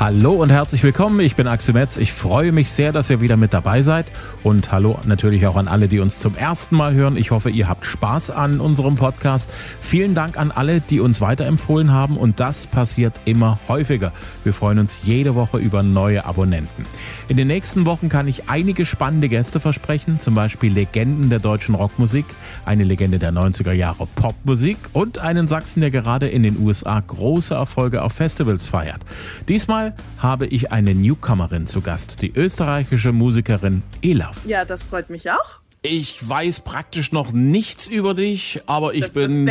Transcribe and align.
Hallo 0.00 0.34
und 0.34 0.50
herzlich 0.50 0.84
willkommen, 0.84 1.18
ich 1.18 1.34
bin 1.34 1.48
Axel 1.48 1.74
Metz. 1.74 1.96
Ich 1.96 2.12
freue 2.12 2.52
mich 2.52 2.70
sehr, 2.70 2.92
dass 2.92 3.10
ihr 3.10 3.20
wieder 3.20 3.36
mit 3.36 3.52
dabei 3.52 3.82
seid. 3.82 4.06
Und 4.44 4.70
hallo 4.70 4.96
natürlich 5.04 5.44
auch 5.48 5.56
an 5.56 5.66
alle, 5.66 5.88
die 5.88 5.98
uns 5.98 6.20
zum 6.20 6.36
ersten 6.36 6.76
Mal 6.76 6.94
hören. 6.94 7.16
Ich 7.16 7.32
hoffe, 7.32 7.50
ihr 7.50 7.68
habt 7.68 7.84
Spaß 7.84 8.30
an 8.30 8.60
unserem 8.60 8.94
Podcast. 8.94 9.50
Vielen 9.80 10.14
Dank 10.14 10.38
an 10.38 10.52
alle, 10.52 10.80
die 10.80 11.00
uns 11.00 11.20
weiterempfohlen 11.20 11.92
haben. 11.92 12.16
Und 12.16 12.38
das 12.38 12.68
passiert 12.68 13.12
immer 13.24 13.58
häufiger. 13.66 14.12
Wir 14.44 14.54
freuen 14.54 14.78
uns 14.78 14.98
jede 15.02 15.34
Woche 15.34 15.58
über 15.58 15.82
neue 15.82 16.24
Abonnenten. 16.24 16.86
In 17.26 17.36
den 17.36 17.48
nächsten 17.48 17.84
Wochen 17.84 18.08
kann 18.08 18.28
ich 18.28 18.48
einige 18.48 18.86
spannende 18.86 19.28
Gäste 19.28 19.58
versprechen. 19.58 20.20
Zum 20.20 20.32
Beispiel 20.32 20.72
Legenden 20.72 21.28
der 21.28 21.40
deutschen 21.40 21.74
Rockmusik, 21.74 22.26
eine 22.64 22.84
Legende 22.84 23.18
der 23.18 23.32
90er 23.32 23.72
Jahre 23.72 24.06
Popmusik 24.14 24.78
und 24.92 25.18
einen 25.18 25.48
Sachsen, 25.48 25.80
der 25.80 25.90
gerade 25.90 26.28
in 26.28 26.44
den 26.44 26.56
USA 26.60 27.02
große 27.04 27.52
Erfolge 27.52 28.04
auf 28.04 28.12
Festivals 28.12 28.68
feiert. 28.68 29.00
Diesmal 29.48 29.87
habe 30.18 30.46
ich 30.46 30.72
eine 30.72 30.94
Newcomerin 30.94 31.66
zu 31.66 31.80
Gast, 31.80 32.22
die 32.22 32.32
österreichische 32.34 33.12
Musikerin 33.12 33.82
Elaf. 34.02 34.38
Ja, 34.46 34.64
das 34.64 34.84
freut 34.84 35.10
mich 35.10 35.30
auch. 35.30 35.60
Ich 35.82 36.26
weiß 36.28 36.60
praktisch 36.60 37.12
noch 37.12 37.32
nichts 37.32 37.86
über 37.86 38.14
dich, 38.14 38.60
aber 38.66 38.94
ich 38.94 39.04
Das 39.04 39.14
bin 39.14 39.48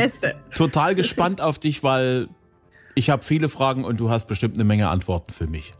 total 0.55 0.93
gespannt 0.95 1.39
auf 1.41 1.57
dich, 1.59 1.83
weil 1.83 2.27
ich 2.95 3.09
habe 3.09 3.23
viele 3.23 3.47
Fragen 3.49 3.85
und 3.85 3.99
du 3.99 4.09
hast 4.09 4.27
bestimmt 4.27 4.55
eine 4.55 4.63
Menge 4.65 4.89
Antworten 4.89 5.31
für 5.31 5.47
mich. 5.47 5.73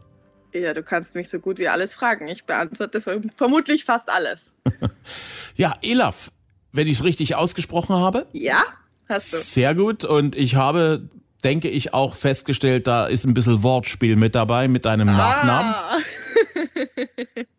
Ja, 0.54 0.72
du 0.72 0.82
kannst 0.82 1.14
mich 1.14 1.28
so 1.28 1.38
gut 1.40 1.58
wie 1.58 1.68
alles 1.68 1.94
fragen. 1.94 2.26
Ich 2.28 2.44
beantworte 2.44 3.00
verm- 3.00 3.30
vermutlich 3.36 3.84
fast 3.84 4.08
alles. 4.10 4.56
Ja, 5.54 5.76
Elaf, 5.82 6.30
wenn 6.72 6.86
ich 6.86 6.98
es 6.98 7.04
richtig 7.04 7.34
ausgesprochen 7.34 7.96
habe, 7.96 8.26
Ja? 8.32 8.62
Hast 9.08 9.32
du? 9.32 9.36
sehr 9.38 9.74
gut 9.74 10.04
und 10.04 10.36
ich 10.36 10.54
habe, 10.54 11.08
denke 11.44 11.68
ich, 11.68 11.94
auch 11.94 12.16
festgestellt, 12.16 12.86
da 12.86 13.06
ist 13.06 13.24
ein 13.24 13.34
bisschen 13.34 13.62
Wortspiel 13.62 14.16
mit 14.16 14.34
dabei 14.34 14.68
mit 14.68 14.84
deinem 14.84 15.06
Nachnamen. 15.06 15.74
Ah. 15.74 15.98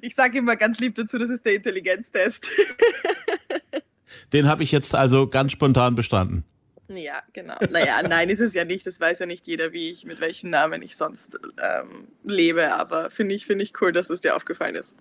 Ich 0.00 0.14
sage 0.14 0.38
immer 0.38 0.56
ganz 0.56 0.80
lieb 0.80 0.94
dazu, 0.96 1.18
das 1.18 1.30
ist 1.30 1.44
der 1.46 1.54
Intelligenztest. 1.54 2.50
Den 4.32 4.48
habe 4.48 4.62
ich 4.62 4.72
jetzt 4.72 4.94
also 4.94 5.28
ganz 5.28 5.52
spontan 5.52 5.94
bestanden. 5.94 6.44
ja, 6.88 7.22
genau. 7.32 7.54
Naja, 7.70 8.02
nein, 8.02 8.28
ist 8.28 8.40
es 8.40 8.54
ja 8.54 8.64
nicht. 8.64 8.86
Das 8.86 9.00
weiß 9.00 9.20
ja 9.20 9.26
nicht 9.26 9.46
jeder, 9.46 9.72
wie 9.72 9.90
ich, 9.90 10.04
mit 10.04 10.20
welchen 10.20 10.50
Namen 10.50 10.82
ich 10.82 10.96
sonst 10.96 11.38
ähm, 11.62 12.08
lebe. 12.24 12.74
Aber 12.74 13.10
finde 13.10 13.34
ich, 13.34 13.46
finde 13.46 13.64
ich 13.64 13.80
cool, 13.80 13.92
dass 13.92 14.10
es 14.10 14.20
dir 14.20 14.34
aufgefallen 14.34 14.74
ist. 14.74 14.96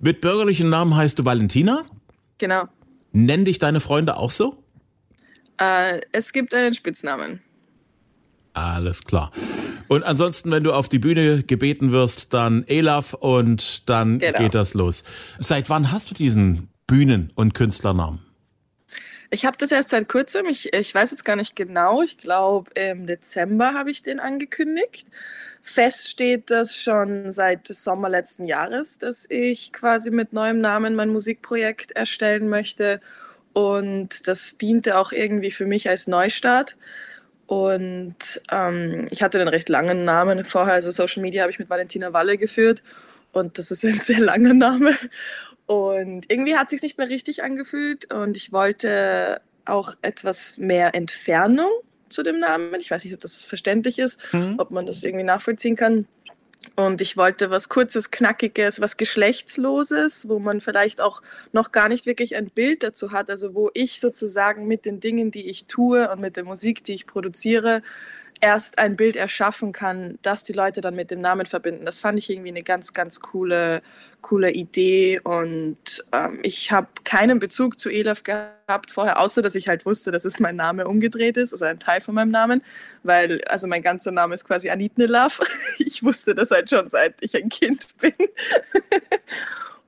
Mit 0.00 0.20
bürgerlichen 0.20 0.68
Namen 0.68 0.96
heißt 0.96 1.18
du 1.18 1.24
Valentina? 1.24 1.86
Genau. 2.38 2.64
Nenn 3.12 3.44
dich 3.44 3.58
deine 3.58 3.80
Freunde 3.80 4.16
auch 4.16 4.30
so? 4.30 4.62
Äh, 5.58 6.00
es 6.12 6.32
gibt 6.32 6.54
einen 6.54 6.74
Spitznamen. 6.74 7.42
Alles 8.52 9.04
klar. 9.04 9.32
Und 9.88 10.02
ansonsten, 10.04 10.50
wenn 10.50 10.64
du 10.64 10.72
auf 10.72 10.88
die 10.88 10.98
Bühne 10.98 11.42
gebeten 11.42 11.92
wirst, 11.92 12.32
dann 12.32 12.64
Elaf 12.66 13.12
und 13.14 13.88
dann 13.88 14.18
Genau. 14.18 14.38
geht 14.38 14.54
das 14.54 14.74
los. 14.74 15.04
Seit 15.38 15.68
wann 15.68 15.92
hast 15.92 16.10
du 16.10 16.14
diesen 16.14 16.68
Bühnen- 16.86 17.30
und 17.34 17.54
Künstlernamen? 17.54 18.20
Ich 19.30 19.44
habe 19.44 19.56
das 19.58 19.72
erst 19.72 19.90
seit 19.90 20.08
kurzem. 20.08 20.46
Ich, 20.46 20.72
ich 20.72 20.94
weiß 20.94 21.10
jetzt 21.10 21.24
gar 21.24 21.36
nicht 21.36 21.56
genau. 21.56 22.00
Ich 22.02 22.16
glaube, 22.16 22.70
im 22.74 23.06
Dezember 23.06 23.74
habe 23.74 23.90
ich 23.90 24.02
den 24.02 24.20
angekündigt. 24.20 25.06
Fest 25.62 26.08
steht 26.08 26.50
das 26.50 26.76
schon 26.76 27.32
seit 27.32 27.66
Sommer 27.66 28.08
letzten 28.08 28.46
Jahres, 28.46 28.98
dass 28.98 29.28
ich 29.28 29.72
quasi 29.72 30.10
mit 30.10 30.32
neuem 30.32 30.60
Namen 30.60 30.94
mein 30.94 31.08
Musikprojekt 31.08 31.90
erstellen 31.92 32.48
möchte. 32.48 33.00
Und 33.56 34.28
das 34.28 34.58
diente 34.58 34.98
auch 34.98 35.12
irgendwie 35.12 35.50
für 35.50 35.64
mich 35.64 35.88
als 35.88 36.08
Neustart. 36.08 36.76
Und 37.46 38.42
ähm, 38.52 39.06
ich 39.08 39.22
hatte 39.22 39.40
einen 39.40 39.48
recht 39.48 39.70
langen 39.70 40.04
Namen 40.04 40.44
vorher. 40.44 40.74
Also 40.74 40.90
Social 40.90 41.22
Media 41.22 41.40
habe 41.40 41.52
ich 41.52 41.58
mit 41.58 41.70
Valentina 41.70 42.12
Walle 42.12 42.36
geführt. 42.36 42.82
Und 43.32 43.56
das 43.56 43.70
ist 43.70 43.82
ein 43.82 43.98
sehr 44.02 44.20
langer 44.20 44.52
Name. 44.52 44.98
Und 45.64 46.30
irgendwie 46.30 46.58
hat 46.58 46.68
sich 46.68 46.82
nicht 46.82 46.98
mehr 46.98 47.08
richtig 47.08 47.42
angefühlt 47.44 48.12
und 48.12 48.36
ich 48.36 48.52
wollte 48.52 49.40
auch 49.64 49.94
etwas 50.02 50.58
mehr 50.58 50.94
Entfernung 50.94 51.70
zu 52.10 52.22
dem 52.22 52.38
Namen. 52.38 52.78
Ich 52.78 52.90
weiß 52.90 53.04
nicht, 53.04 53.14
ob 53.14 53.20
das 53.20 53.40
verständlich 53.40 53.98
ist, 53.98 54.20
ob 54.58 54.70
man 54.70 54.84
das 54.84 55.02
irgendwie 55.02 55.24
nachvollziehen 55.24 55.76
kann. 55.76 56.06
Und 56.76 57.00
ich 57.00 57.16
wollte 57.16 57.48
was 57.48 57.70
Kurzes, 57.70 58.10
Knackiges, 58.10 58.82
was 58.82 58.98
Geschlechtsloses, 58.98 60.28
wo 60.28 60.38
man 60.38 60.60
vielleicht 60.60 61.00
auch 61.00 61.22
noch 61.52 61.72
gar 61.72 61.88
nicht 61.88 62.04
wirklich 62.04 62.36
ein 62.36 62.50
Bild 62.50 62.82
dazu 62.82 63.12
hat. 63.12 63.30
Also 63.30 63.54
wo 63.54 63.70
ich 63.72 63.98
sozusagen 63.98 64.66
mit 64.66 64.84
den 64.84 65.00
Dingen, 65.00 65.30
die 65.30 65.48
ich 65.48 65.64
tue 65.64 66.10
und 66.10 66.20
mit 66.20 66.36
der 66.36 66.44
Musik, 66.44 66.84
die 66.84 66.92
ich 66.92 67.06
produziere, 67.06 67.80
erst 68.40 68.78
ein 68.78 68.96
Bild 68.96 69.16
erschaffen 69.16 69.72
kann, 69.72 70.18
das 70.22 70.42
die 70.42 70.52
Leute 70.52 70.80
dann 70.80 70.94
mit 70.94 71.10
dem 71.10 71.20
Namen 71.20 71.46
verbinden. 71.46 71.84
Das 71.84 72.00
fand 72.00 72.18
ich 72.18 72.30
irgendwie 72.30 72.50
eine 72.50 72.62
ganz, 72.62 72.92
ganz 72.92 73.20
coole, 73.20 73.82
coole 74.20 74.50
Idee. 74.50 75.20
Und 75.20 76.04
ähm, 76.12 76.40
ich 76.42 76.72
habe 76.72 76.88
keinen 77.04 77.38
Bezug 77.38 77.78
zu 77.78 77.90
Elaf 77.90 78.22
gehabt 78.22 78.90
vorher, 78.90 79.20
außer 79.20 79.42
dass 79.42 79.54
ich 79.54 79.68
halt 79.68 79.86
wusste, 79.86 80.10
dass 80.10 80.24
es 80.24 80.40
mein 80.40 80.56
Name 80.56 80.86
umgedreht 80.86 81.36
ist, 81.36 81.52
also 81.52 81.64
ein 81.64 81.78
Teil 81.78 82.00
von 82.00 82.14
meinem 82.14 82.30
Namen, 82.30 82.62
weil 83.02 83.42
also 83.44 83.66
mein 83.66 83.82
ganzer 83.82 84.10
Name 84.10 84.34
ist 84.34 84.44
quasi 84.44 84.70
Anit 84.70 84.98
Nilaf. 84.98 85.40
Ich 85.78 86.02
wusste 86.02 86.34
das 86.34 86.50
halt 86.50 86.70
schon 86.70 86.88
seit 86.90 87.14
ich 87.20 87.34
ein 87.36 87.48
Kind 87.48 87.86
bin. 87.98 88.12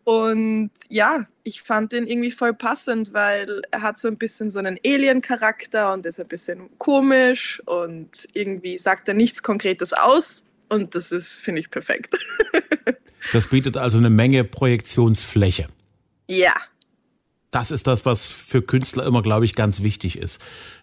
Und 0.08 0.70
ja, 0.88 1.26
ich 1.42 1.60
fand 1.60 1.92
den 1.92 2.06
irgendwie 2.06 2.30
voll 2.30 2.54
passend, 2.54 3.12
weil 3.12 3.60
er 3.70 3.82
hat 3.82 3.98
so 3.98 4.08
ein 4.08 4.16
bisschen 4.16 4.50
so 4.50 4.58
einen 4.58 4.78
Alien-Charakter 4.82 5.92
und 5.92 6.06
ist 6.06 6.18
ein 6.18 6.26
bisschen 6.26 6.70
komisch 6.78 7.60
und 7.66 8.26
irgendwie 8.32 8.78
sagt 8.78 9.06
er 9.08 9.12
nichts 9.12 9.42
Konkretes 9.42 9.92
aus. 9.92 10.46
Und 10.70 10.94
das 10.94 11.12
ist, 11.12 11.34
finde 11.34 11.60
ich, 11.60 11.70
perfekt. 11.70 12.16
Das 13.32 13.48
bietet 13.48 13.76
also 13.76 13.98
eine 13.98 14.08
Menge 14.08 14.44
Projektionsfläche. 14.44 15.68
ja, 16.30 16.54
Das 17.50 17.70
ist 17.70 17.86
das, 17.86 18.06
was 18.06 18.24
für 18.24 18.62
Künstler 18.62 19.04
immer, 19.04 19.20
glaube 19.20 19.44
ich, 19.44 19.54
ganz 19.54 19.82
wichtig 19.82 20.16
ist. 20.16 20.40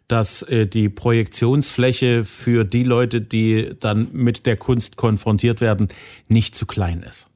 Dass 0.07 0.43
äh, 0.43 0.67
die 0.67 0.89
Projektionsfläche 0.89 2.25
für 2.25 2.63
die 2.63 2.83
Leute, 2.83 3.21
die 3.21 3.71
dann 3.79 4.09
mit 4.11 4.45
der 4.45 4.57
Kunst 4.57 4.97
konfrontiert 4.97 5.61
werden, 5.61 5.87
nicht 6.27 6.55
zu 6.55 6.67
klein 6.67 7.01
ist. 7.01 7.29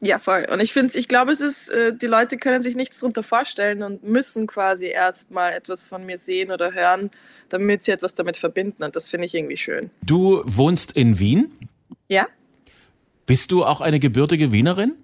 Ja, 0.00 0.18
voll. 0.18 0.46
Und 0.50 0.60
ich 0.60 0.72
finde, 0.72 0.98
ich 0.98 1.08
glaube, 1.08 1.30
es 1.30 1.42
ist, 1.42 1.68
äh, 1.68 1.94
die 1.94 2.06
Leute 2.06 2.38
können 2.38 2.62
sich 2.62 2.74
nichts 2.74 3.00
darunter 3.00 3.22
vorstellen 3.22 3.82
und 3.82 4.02
müssen 4.02 4.46
quasi 4.46 4.86
erst 4.86 5.30
mal 5.30 5.50
etwas 5.50 5.84
von 5.84 6.06
mir 6.06 6.16
sehen 6.16 6.50
oder 6.50 6.72
hören, 6.72 7.10
damit 7.50 7.84
sie 7.84 7.92
etwas 7.92 8.14
damit 8.14 8.38
verbinden. 8.38 8.82
Und 8.82 8.96
das 8.96 9.10
finde 9.10 9.26
ich 9.26 9.34
irgendwie 9.34 9.58
schön. 9.58 9.90
Du 10.02 10.42
wohnst 10.46 10.92
in 10.92 11.18
Wien. 11.18 11.52
Ja? 12.08 12.26
Bist 13.26 13.52
du 13.52 13.62
auch 13.62 13.82
eine 13.82 14.00
gebürtige 14.00 14.52
Wienerin? 14.52 14.94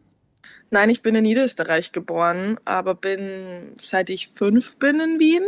Nein, 0.70 0.88
ich 0.88 1.02
bin 1.02 1.14
in 1.14 1.22
Niederösterreich 1.22 1.92
geboren, 1.92 2.58
aber 2.64 2.94
bin 2.94 3.74
seit 3.78 4.08
ich 4.10 4.28
fünf 4.28 4.78
bin 4.78 4.98
in 4.98 5.20
Wien. 5.20 5.42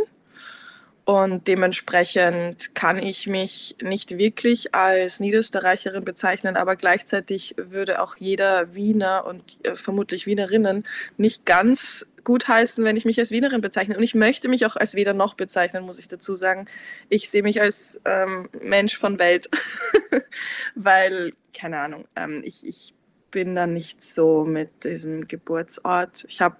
Und 1.09 1.47
dementsprechend 1.47 2.75
kann 2.75 3.01
ich 3.01 3.25
mich 3.25 3.75
nicht 3.81 4.19
wirklich 4.19 4.75
als 4.75 5.19
Niederösterreicherin 5.19 6.05
bezeichnen, 6.05 6.55
aber 6.55 6.75
gleichzeitig 6.75 7.55
würde 7.57 8.03
auch 8.03 8.15
jeder 8.17 8.75
Wiener 8.75 9.25
und 9.25 9.57
äh, 9.63 9.75
vermutlich 9.75 10.27
Wienerinnen 10.27 10.85
nicht 11.17 11.47
ganz 11.47 12.07
gut 12.23 12.47
heißen, 12.47 12.85
wenn 12.85 12.95
ich 12.95 13.05
mich 13.05 13.17
als 13.17 13.31
Wienerin 13.31 13.59
bezeichne. 13.59 13.97
Und 13.97 14.03
ich 14.03 14.13
möchte 14.13 14.49
mich 14.49 14.67
auch 14.67 14.75
als 14.75 14.93
weder 14.93 15.13
noch 15.15 15.33
bezeichnen, 15.33 15.83
muss 15.83 15.97
ich 15.97 16.09
dazu 16.09 16.35
sagen. 16.35 16.65
Ich 17.09 17.31
sehe 17.31 17.41
mich 17.41 17.59
als 17.59 17.99
ähm, 18.05 18.47
Mensch 18.61 18.95
von 18.95 19.17
Welt, 19.17 19.49
weil, 20.75 21.33
keine 21.57 21.79
Ahnung, 21.79 22.05
ähm, 22.17 22.43
ich, 22.45 22.63
ich 22.67 22.93
bin 23.31 23.55
da 23.55 23.65
nicht 23.65 24.03
so 24.03 24.45
mit 24.45 24.83
diesem 24.83 25.27
Geburtsort. 25.27 26.25
Ich 26.27 26.39
habe 26.39 26.57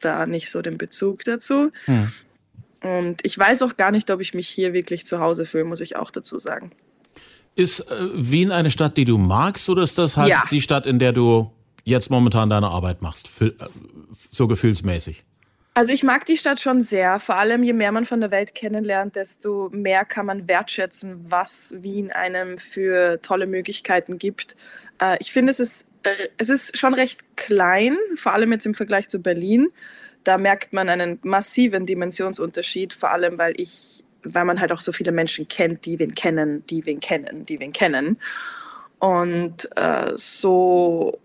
da 0.00 0.26
nicht 0.26 0.50
so 0.50 0.60
den 0.60 0.76
Bezug 0.76 1.24
dazu. 1.24 1.72
Hm. 1.86 2.12
Und 2.84 3.24
ich 3.24 3.38
weiß 3.38 3.62
auch 3.62 3.76
gar 3.76 3.90
nicht, 3.90 4.10
ob 4.10 4.20
ich 4.20 4.34
mich 4.34 4.48
hier 4.48 4.72
wirklich 4.72 5.06
zu 5.06 5.18
Hause 5.18 5.46
fühle, 5.46 5.64
muss 5.64 5.80
ich 5.80 5.96
auch 5.96 6.10
dazu 6.10 6.38
sagen. 6.38 6.70
Ist 7.56 7.80
äh, 7.80 8.08
Wien 8.14 8.52
eine 8.52 8.70
Stadt, 8.70 8.96
die 8.96 9.04
du 9.04 9.16
magst, 9.16 9.68
oder 9.68 9.82
ist 9.82 9.96
das 9.98 10.16
halt 10.16 10.28
Ja. 10.30 10.44
die 10.50 10.60
Stadt, 10.60 10.86
in 10.86 10.98
der 10.98 11.12
du 11.12 11.50
jetzt 11.84 12.10
momentan 12.10 12.50
deine 12.50 12.68
Arbeit 12.68 13.00
machst? 13.00 13.30
Äh, 13.40 13.52
so 14.30 14.46
gefühlsmäßig. 14.46 15.22
Also 15.76 15.92
ich 15.92 16.04
mag 16.04 16.24
die 16.26 16.36
Stadt 16.36 16.60
schon 16.60 16.82
sehr. 16.82 17.18
Vor 17.18 17.36
allem, 17.36 17.64
je 17.64 17.72
mehr 17.72 17.90
man 17.90 18.04
von 18.04 18.20
der 18.20 18.30
Welt 18.30 18.54
kennenlernt, 18.54 19.16
desto 19.16 19.70
mehr 19.72 20.04
kann 20.04 20.26
man 20.26 20.46
wertschätzen, 20.46 21.24
was 21.28 21.76
Wien 21.80 22.12
einem 22.12 22.58
für 22.58 23.20
tolle 23.22 23.46
Möglichkeiten 23.46 24.18
gibt. 24.18 24.56
Äh, 25.00 25.16
ich 25.20 25.32
finde, 25.32 25.50
es 25.50 25.58
ist, 25.58 25.88
äh, 26.04 26.10
es 26.38 26.48
ist 26.48 26.78
schon 26.78 26.94
recht 26.94 27.36
klein, 27.36 27.96
vor 28.16 28.34
allem 28.34 28.52
jetzt 28.52 28.66
im 28.66 28.74
Vergleich 28.74 29.08
zu 29.08 29.20
Berlin. 29.20 29.68
Da 30.24 30.38
merkt 30.38 30.72
man 30.72 30.88
einen 30.88 31.18
massiven 31.22 31.86
Dimensionsunterschied, 31.86 32.92
vor 32.92 33.10
allem 33.10 33.38
weil 33.38 33.60
ich, 33.60 34.04
weil 34.22 34.44
man 34.44 34.60
halt 34.60 34.72
auch 34.72 34.80
so 34.80 34.92
viele 34.92 35.12
Menschen 35.12 35.48
kennt, 35.48 35.84
die 35.84 35.98
wen 35.98 36.14
kennen, 36.14 36.66
die 36.66 36.84
wen 36.86 37.00
kennen, 37.00 37.46
die 37.46 37.60
wen 37.60 37.72
kennen. 37.72 38.18
Und 38.98 39.68
äh, 39.76 40.12
so 40.16 41.20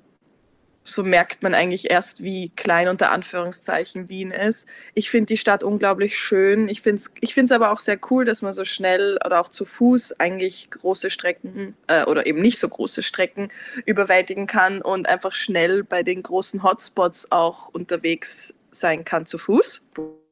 so 0.89 1.03
merkt 1.03 1.43
man 1.43 1.53
eigentlich 1.53 1.89
erst, 1.89 2.23
wie 2.23 2.49
klein 2.49 2.87
unter 2.87 3.11
Anführungszeichen 3.11 4.09
Wien 4.09 4.31
ist. 4.31 4.67
Ich 4.93 5.09
finde 5.09 5.27
die 5.27 5.37
Stadt 5.37 5.63
unglaublich 5.63 6.17
schön. 6.17 6.67
Ich 6.67 6.81
finde 6.81 6.97
es 6.97 7.13
ich 7.21 7.33
find's 7.33 7.51
aber 7.51 7.71
auch 7.71 7.79
sehr 7.79 7.99
cool, 8.09 8.25
dass 8.25 8.41
man 8.41 8.53
so 8.53 8.65
schnell 8.65 9.19
oder 9.25 9.39
auch 9.39 9.49
zu 9.49 9.65
Fuß 9.65 10.19
eigentlich 10.19 10.69
große 10.71 11.09
Strecken 11.09 11.75
äh, 11.87 12.05
oder 12.05 12.25
eben 12.25 12.41
nicht 12.41 12.59
so 12.59 12.67
große 12.67 13.03
Strecken 13.03 13.49
überwältigen 13.85 14.47
kann 14.47 14.81
und 14.81 15.07
einfach 15.07 15.35
schnell 15.35 15.83
bei 15.83 16.03
den 16.03 16.23
großen 16.23 16.63
Hotspots 16.63 17.31
auch 17.31 17.67
unterwegs 17.69 18.55
sein 18.71 19.05
kann 19.05 19.25
zu 19.25 19.37
Fuß. 19.37 19.83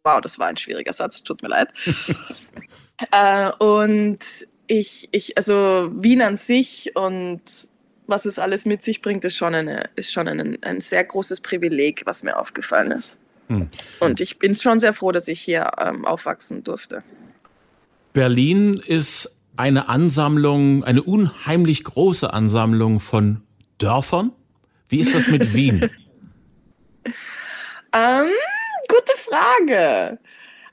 Wow, 0.04 0.22
das 0.22 0.40
war 0.40 0.48
ein 0.48 0.58
schwieriger 0.58 0.94
Satz, 0.94 1.24
tut 1.24 1.42
mir 1.42 1.50
leid. 1.50 1.74
äh, 3.12 3.52
und 3.60 4.20
ich, 4.68 5.10
ich, 5.12 5.38
also 5.38 5.92
Wien 5.94 6.22
an 6.22 6.38
sich 6.38 6.92
und 6.96 7.42
was 8.08 8.26
es 8.26 8.40
alles 8.40 8.66
mit 8.66 8.84
sich 8.84 9.02
bringt, 9.02 9.26
ist 9.26 9.36
schon, 9.36 9.54
eine, 9.54 9.90
ist 9.96 10.14
schon 10.14 10.28
ein, 10.28 10.58
ein 10.64 10.82
sehr 10.82 11.04
großes 11.04 11.42
Privileg, 11.42 12.04
was 12.06 12.24
mir 12.24 12.38
aufgefallen 12.38 12.92
ist. 12.92 13.18
Hm. 13.48 13.70
Und 14.00 14.22
ich 14.22 14.40
bin 14.40 14.56
schon 14.56 14.80
sehr 14.80 14.94
froh, 14.94 15.12
dass 15.12 15.28
ich 15.28 15.42
hier 15.42 15.72
ähm, 15.78 16.06
aufwachsen 16.06 16.64
durfte. 16.64 17.04
Berlin 18.14 18.76
ist 18.76 19.36
eine 19.58 19.90
Ansammlung, 19.90 20.84
eine 20.84 21.04
unheimlich 21.04 21.84
große 21.84 22.32
Ansammlung 22.34 23.00
von 23.00 23.42
Dörfern. 23.78 24.32
Wie 24.90 25.00
ist 25.00 25.14
das 25.14 25.28
mit 25.28 25.54
Wien? 25.54 25.90
ähm, 27.94 28.32
gute 28.88 29.18
Frage. 29.18 30.20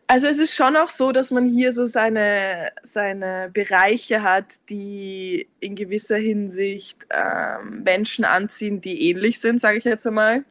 Also 0.07 0.27
es 0.27 0.39
ist 0.39 0.55
schon 0.55 0.77
auch 0.77 0.91
so, 0.91 1.13
dass 1.13 1.31
man 1.31 1.47
hier 1.47 1.73
so 1.73 1.87
seine, 1.87 2.73
seine 2.83 3.51
Bereiche 3.53 4.23
hat, 4.23 4.47
die 4.69 5.49
in 5.61 5.75
gewisser 5.77 6.17
Hinsicht 6.17 6.99
ähm, 7.11 7.83
Menschen 7.85 8.25
anziehen, 8.25 8.81
die 8.81 9.09
ähnlich 9.11 9.41
sind, 9.41 9.61
sage 9.61 9.79
ich 9.79 9.85
jetzt 9.85 10.07
einmal. 10.07 10.45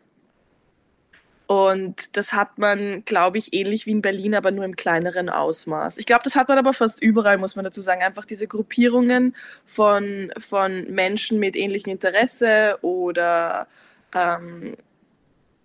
Und 1.45 2.17
das 2.17 2.33
hat 2.33 2.57
man, 2.57 3.05
glaube 3.05 3.37
ich, 3.37 3.53
ähnlich 3.53 3.85
wie 3.85 3.91
in 3.91 4.01
Berlin, 4.01 4.33
aber 4.33 4.49
nur 4.49 4.65
im 4.65 4.75
kleineren 4.75 5.29
Ausmaß. 5.29 5.99
Ich 5.99 6.05
glaube, 6.07 6.23
das 6.23 6.35
hat 6.35 6.47
man 6.47 6.57
aber 6.57 6.73
fast 6.73 7.01
überall, 7.01 7.37
muss 7.37 7.55
man 7.55 7.65
dazu 7.65 7.81
sagen. 7.81 8.01
Einfach 8.01 8.25
diese 8.25 8.47
Gruppierungen 8.47 9.35
von, 9.65 10.31
von 10.39 10.85
Menschen 10.89 11.39
mit 11.39 11.55
ähnlichem 11.55 11.91
Interesse 11.91 12.79
oder 12.81 13.67
ähm, 14.15 14.75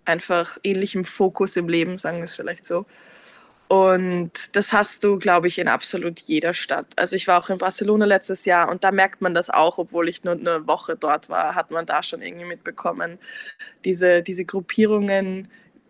einfach 0.09 0.57
ähnlichem 0.63 1.03
Fokus 1.05 1.55
im 1.55 1.69
Leben, 1.69 1.97
sagen 1.97 2.17
wir 2.17 2.25
es 2.25 2.35
vielleicht 2.35 2.65
so. 2.65 2.85
Und 3.69 4.55
das 4.55 4.73
hast 4.73 5.03
du, 5.03 5.19
glaube 5.19 5.47
ich, 5.47 5.59
in 5.59 5.67
absolut 5.67 6.19
jeder 6.21 6.55
Stadt. 6.55 6.87
Also 6.95 7.15
ich 7.15 7.27
war 7.27 7.39
auch 7.39 7.51
in 7.51 7.59
Barcelona 7.59 8.05
letztes 8.05 8.45
Jahr 8.45 8.67
und 8.67 8.83
da 8.83 8.91
merkt 8.91 9.21
man 9.21 9.35
das 9.35 9.51
auch, 9.51 9.77
obwohl 9.77 10.09
ich 10.09 10.23
nur 10.23 10.33
eine 10.33 10.65
Woche 10.65 10.95
dort 10.95 11.29
war, 11.29 11.53
hat 11.53 11.69
man 11.69 11.85
da 11.85 12.01
schon 12.01 12.23
irgendwie 12.23 12.47
mitbekommen. 12.47 13.19
Diese, 13.85 14.23
diese 14.23 14.43
Gruppierungen, 14.43 15.49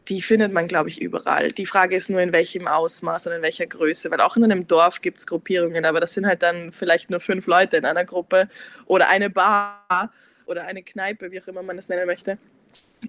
die 0.10 0.22
findet 0.22 0.52
man, 0.52 0.68
glaube 0.68 0.90
ich, 0.90 1.00
überall. 1.02 1.54
Die 1.54 1.66
Frage 1.66 1.96
ist 1.96 2.10
nur, 2.10 2.20
in 2.20 2.34
welchem 2.34 2.68
Ausmaß 2.68 3.28
und 3.28 3.34
in 3.34 3.42
welcher 3.42 3.68
Größe, 3.68 4.12
weil 4.12 4.20
auch 4.20 4.36
in 4.36 4.44
einem 4.44 4.68
Dorf 4.68 5.00
gibt 5.00 5.20
es 5.20 5.28
Gruppierungen, 5.28 5.86
aber 5.86 6.02
das 6.02 6.14
sind 6.14 6.28
halt 6.28 6.44
dann 6.44 6.74
vielleicht 6.74 7.10
nur 7.10 7.22
fünf 7.22 7.48
Leute 7.48 7.78
in 7.78 7.86
einer 7.86 8.04
Gruppe 8.04 8.50
oder 8.88 9.08
eine 9.08 9.30
Bar 9.30 10.12
oder 10.48 10.66
eine 10.66 10.84
Kneipe, 10.84 11.32
wie 11.32 11.42
auch 11.42 11.48
immer 11.48 11.64
man 11.64 11.78
es 11.78 11.88
nennen 11.88 12.08
möchte. 12.08 12.38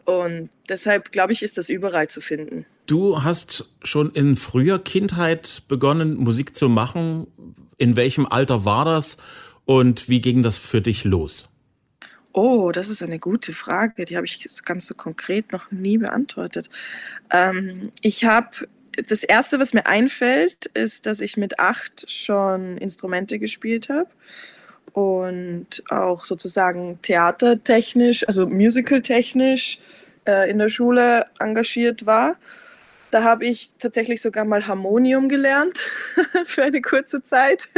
Und 0.04 0.50
deshalb, 0.68 1.12
glaube 1.12 1.32
ich, 1.32 1.42
ist 1.42 1.58
das 1.58 1.68
überall 1.68 2.08
zu 2.08 2.20
finden. 2.20 2.64
Du 2.86 3.22
hast 3.22 3.70
schon 3.82 4.10
in 4.12 4.36
früher 4.36 4.78
Kindheit 4.78 5.62
begonnen, 5.68 6.16
Musik 6.16 6.56
zu 6.56 6.68
machen. 6.68 7.26
In 7.76 7.96
welchem 7.96 8.26
Alter 8.26 8.64
war 8.64 8.84
das 8.84 9.16
und 9.64 10.08
wie 10.08 10.20
ging 10.20 10.42
das 10.42 10.58
für 10.58 10.80
dich 10.80 11.04
los? 11.04 11.48
Oh, 12.32 12.70
das 12.72 12.88
ist 12.88 13.02
eine 13.02 13.18
gute 13.18 13.52
Frage. 13.52 14.04
Die 14.04 14.16
habe 14.16 14.26
ich 14.26 14.44
ganz 14.64 14.86
so 14.86 14.94
konkret 14.94 15.52
noch 15.52 15.70
nie 15.70 15.98
beantwortet. 15.98 16.70
Ähm, 17.30 17.82
ich 18.02 18.24
habe 18.24 18.68
das 19.08 19.22
erste, 19.22 19.58
was 19.58 19.72
mir 19.72 19.86
einfällt, 19.86 20.66
ist, 20.74 21.06
dass 21.06 21.20
ich 21.20 21.36
mit 21.36 21.58
acht 21.58 22.10
schon 22.10 22.76
Instrumente 22.78 23.38
gespielt 23.38 23.88
habe 23.88 24.10
und 24.92 25.82
auch 25.90 26.24
sozusagen 26.24 27.00
theatertechnisch, 27.02 28.26
also 28.26 28.46
musicaltechnisch 28.46 29.78
äh, 30.26 30.50
in 30.50 30.58
der 30.58 30.68
Schule 30.68 31.26
engagiert 31.38 32.06
war. 32.06 32.36
Da 33.10 33.24
habe 33.24 33.44
ich 33.44 33.76
tatsächlich 33.78 34.22
sogar 34.22 34.44
mal 34.44 34.66
Harmonium 34.66 35.28
gelernt 35.28 35.78
für 36.44 36.62
eine 36.62 36.80
kurze 36.80 37.22
Zeit. 37.22 37.68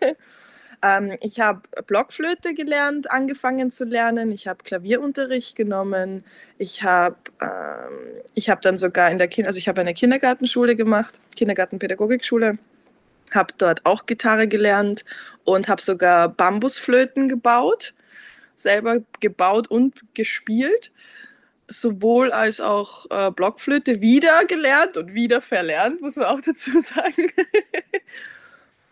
ähm, 0.82 1.16
ich 1.20 1.40
habe 1.40 1.60
Blockflöte 1.86 2.54
gelernt, 2.54 3.10
angefangen 3.10 3.70
zu 3.70 3.84
lernen. 3.84 4.30
Ich 4.32 4.48
habe 4.48 4.64
Klavierunterricht 4.64 5.54
genommen. 5.54 6.24
Ich 6.56 6.82
habe 6.82 7.16
ähm, 7.42 8.22
ich 8.34 8.50
dann 8.62 8.78
sogar 8.78 9.10
in 9.10 9.18
der 9.18 9.28
kind 9.28 9.46
also 9.46 9.58
ich 9.58 9.68
habe 9.68 9.82
eine 9.82 9.92
Kindergartenschule 9.92 10.76
gemacht, 10.76 11.20
Kindergartenpädagogikschule 11.36 12.58
habe 13.36 13.54
dort 13.56 13.86
auch 13.86 14.06
Gitarre 14.06 14.48
gelernt 14.48 15.04
und 15.44 15.68
habe 15.68 15.80
sogar 15.80 16.28
Bambusflöten 16.28 17.28
gebaut, 17.28 17.94
selber 18.54 19.00
gebaut 19.20 19.68
und 19.68 19.94
gespielt, 20.14 20.90
sowohl 21.68 22.32
als 22.32 22.60
auch 22.60 23.06
äh, 23.10 23.30
Blockflöte 23.30 24.00
wieder 24.00 24.44
gelernt 24.44 24.96
und 24.96 25.14
wieder 25.14 25.40
verlernt, 25.40 26.00
muss 26.00 26.16
man 26.16 26.26
auch 26.26 26.40
dazu 26.40 26.80
sagen. 26.80 27.30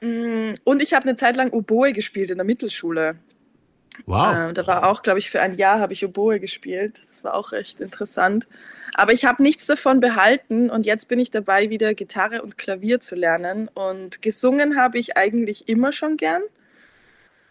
Mm, 0.01 0.55
und 0.65 0.83
ich 0.83 0.93
habe 0.95 1.09
eine 1.09 1.17
Zeit 1.17 1.37
lang 1.37 1.51
Oboe 1.51 1.93
gespielt 1.93 2.31
in 2.31 2.39
der 2.39 2.45
Mittelschule. 2.45 3.17
Wow. 4.07 4.51
Äh, 4.51 4.53
da 4.53 4.67
war 4.67 4.89
auch, 4.89 5.03
glaube 5.03 5.19
ich, 5.19 5.31
für 5.31 5.41
ein 5.41 5.55
Jahr 5.55 5.81
habe 5.81 5.93
ich 5.93 6.05
Oboe 6.05 6.41
gespielt. 6.41 7.03
Das 7.11 7.25
war 7.25 7.35
auch 7.35 7.53
recht 7.53 7.81
interessant. 7.81 8.47
Aber 8.95 9.13
ich 9.13 9.25
habe 9.25 9.43
nichts 9.43 9.67
davon 9.67 10.01
behalten 10.01 10.71
und 10.71 10.87
jetzt 10.87 11.09
bin 11.09 11.19
ich 11.19 11.31
dabei, 11.31 11.71
wieder 11.71 11.95
Gitarre 11.95 12.43
und 12.43 12.59
Klavier 12.59 13.01
zu 13.01 13.17
lernen. 13.17 13.69
Und 13.69 14.23
gesungen 14.23 14.77
habe 14.77 14.99
ich 14.99 15.17
eigentlich 15.17 15.69
immer 15.69 15.93
schon 15.93 16.17
gern. 16.17 16.43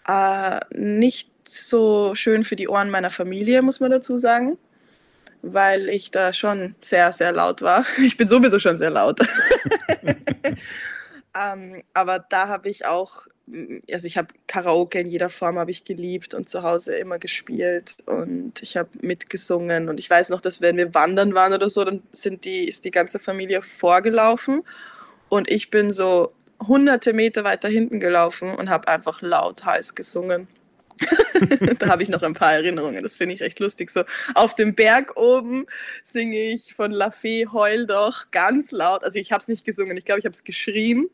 Äh, 0.07 0.59
nicht 0.73 1.29
so 1.47 2.15
schön 2.15 2.43
für 2.43 2.55
die 2.55 2.67
Ohren 2.67 2.89
meiner 2.89 3.09
Familie, 3.09 3.61
muss 3.61 3.79
man 3.79 3.91
dazu 3.91 4.17
sagen, 4.17 4.57
weil 5.41 5.89
ich 5.89 6.11
da 6.11 6.33
schon 6.33 6.75
sehr, 6.81 7.11
sehr 7.11 7.31
laut 7.31 7.61
war. 7.61 7.85
Ich 7.97 8.17
bin 8.17 8.27
sowieso 8.27 8.59
schon 8.59 8.77
sehr 8.77 8.89
laut. 8.89 9.19
ähm, 11.35 11.83
aber 11.93 12.19
da 12.19 12.47
habe 12.47 12.69
ich 12.69 12.85
auch 12.85 13.27
also 13.91 14.07
ich 14.07 14.17
habe 14.17 14.29
Karaoke 14.47 14.99
in 14.99 15.07
jeder 15.07 15.29
Form 15.29 15.59
habe 15.59 15.71
ich 15.71 15.83
geliebt 15.83 16.33
und 16.33 16.47
zu 16.47 16.63
Hause 16.63 16.95
immer 16.95 17.19
gespielt 17.19 17.97
und 18.05 18.61
ich 18.61 18.77
habe 18.77 18.89
mitgesungen 19.01 19.89
und 19.89 19.99
ich 19.99 20.09
weiß 20.09 20.29
noch, 20.29 20.39
dass 20.39 20.61
wenn 20.61 20.77
wir 20.77 20.93
wandern 20.93 21.33
waren 21.33 21.53
oder 21.53 21.69
so, 21.69 21.83
dann 21.83 22.03
sind 22.13 22.45
die, 22.45 22.67
ist 22.67 22.85
die 22.85 22.91
ganze 22.91 23.19
Familie 23.19 23.61
vorgelaufen 23.61 24.63
und 25.27 25.49
ich 25.49 25.69
bin 25.69 25.91
so 25.91 26.31
hunderte 26.65 27.11
Meter 27.11 27.43
weiter 27.43 27.67
hinten 27.67 27.99
gelaufen 27.99 28.55
und 28.55 28.69
habe 28.69 28.87
einfach 28.87 29.21
laut 29.21 29.65
heiß 29.65 29.93
gesungen. 29.95 30.47
da 31.79 31.87
habe 31.87 32.03
ich 32.03 32.09
noch 32.09 32.21
ein 32.21 32.33
paar 32.33 32.53
Erinnerungen, 32.53 33.03
das 33.03 33.15
finde 33.15 33.35
ich 33.35 33.41
recht 33.41 33.59
lustig. 33.59 33.89
So 33.89 34.03
auf 34.35 34.55
dem 34.55 34.73
Berg 34.73 35.17
oben 35.17 35.65
singe 36.03 36.37
ich 36.37 36.73
von 36.73 36.91
La 36.91 37.11
Fee 37.11 37.47
Heul 37.51 37.87
doch 37.87 38.31
ganz 38.31 38.71
laut. 38.71 39.03
Also 39.03 39.19
ich 39.19 39.33
habe 39.33 39.41
es 39.41 39.49
nicht 39.49 39.65
gesungen, 39.65 39.97
ich 39.97 40.05
glaube, 40.05 40.19
ich 40.19 40.25
habe 40.25 40.33
es 40.33 40.45
geschrien 40.45 41.09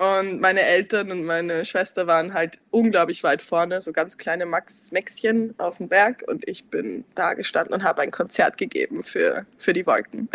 und 0.00 0.40
meine 0.40 0.62
Eltern 0.62 1.12
und 1.12 1.26
meine 1.26 1.66
Schwester 1.66 2.06
waren 2.06 2.32
halt 2.32 2.58
unglaublich 2.70 3.22
weit 3.22 3.42
vorne, 3.42 3.82
so 3.82 3.92
ganz 3.92 4.16
kleine 4.16 4.46
Max 4.46 4.90
Mäxchen 4.92 5.52
auf 5.58 5.76
dem 5.76 5.88
Berg. 5.88 6.24
Und 6.26 6.48
ich 6.48 6.64
bin 6.64 7.04
da 7.14 7.34
gestanden 7.34 7.74
und 7.74 7.84
habe 7.84 8.00
ein 8.00 8.10
Konzert 8.10 8.56
gegeben 8.56 9.02
für, 9.02 9.44
für 9.58 9.74
die 9.74 9.86
Wolken. 9.86 10.30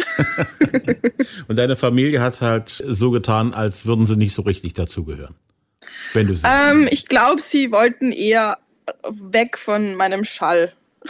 und 1.48 1.58
deine 1.58 1.76
Familie 1.76 2.22
hat 2.22 2.42
halt 2.42 2.84
so 2.88 3.10
getan, 3.10 3.56
als 3.56 3.88
würden 3.88 4.06
sie 4.06 4.16
nicht 4.16 4.36
so 4.36 4.44
richtig 4.44 4.76
dazugehören. 4.76 5.34
Wenn 6.14 6.28
du 6.28 6.36
ähm, 6.44 6.88
ich 6.92 7.08
glaube, 7.08 7.42
sie 7.42 7.72
wollten 7.72 8.12
eher 8.12 8.60
weg 9.10 9.58
von 9.58 9.96
meinem 9.96 10.26
Schall. 10.26 10.74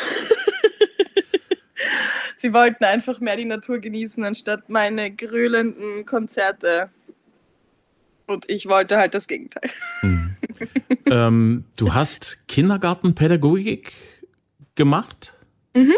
sie 2.37 2.53
wollten 2.53 2.85
einfach 2.85 3.19
mehr 3.19 3.35
die 3.35 3.43
Natur 3.43 3.79
genießen, 3.79 4.23
anstatt 4.23 4.69
meine 4.69 5.11
grölenden 5.11 6.05
Konzerte 6.05 6.89
und 8.27 8.49
ich 8.49 8.67
wollte 8.67 8.97
halt 8.97 9.13
das 9.13 9.27
Gegenteil. 9.27 9.69
Hm. 10.01 10.35
ähm, 11.05 11.65
du 11.77 11.93
hast 11.93 12.39
Kindergartenpädagogik 12.47 13.93
gemacht? 14.75 15.33
Mhm. 15.73 15.93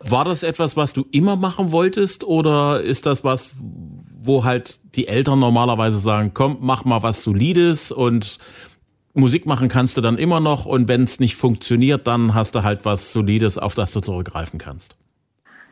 War 0.00 0.24
das 0.24 0.42
etwas, 0.42 0.76
was 0.76 0.92
du 0.92 1.06
immer 1.12 1.36
machen 1.36 1.70
wolltest 1.70 2.24
oder 2.24 2.82
ist 2.82 3.06
das 3.06 3.22
was, 3.22 3.50
wo 4.20 4.44
halt 4.44 4.80
die 4.94 5.06
Eltern 5.06 5.38
normalerweise 5.38 5.98
sagen, 5.98 6.32
komm, 6.34 6.58
mach 6.60 6.84
mal 6.84 7.02
was 7.02 7.22
Solides 7.22 7.92
und 7.92 8.38
Musik 9.14 9.46
machen 9.46 9.68
kannst 9.68 9.96
du 9.96 10.00
dann 10.00 10.18
immer 10.18 10.40
noch 10.40 10.64
und 10.64 10.88
wenn 10.88 11.04
es 11.04 11.20
nicht 11.20 11.36
funktioniert, 11.36 12.06
dann 12.06 12.34
hast 12.34 12.54
du 12.54 12.62
halt 12.62 12.84
was 12.84 13.12
Solides, 13.12 13.58
auf 13.58 13.74
das 13.74 13.92
du 13.92 14.00
zurückgreifen 14.00 14.58
kannst? 14.58 14.96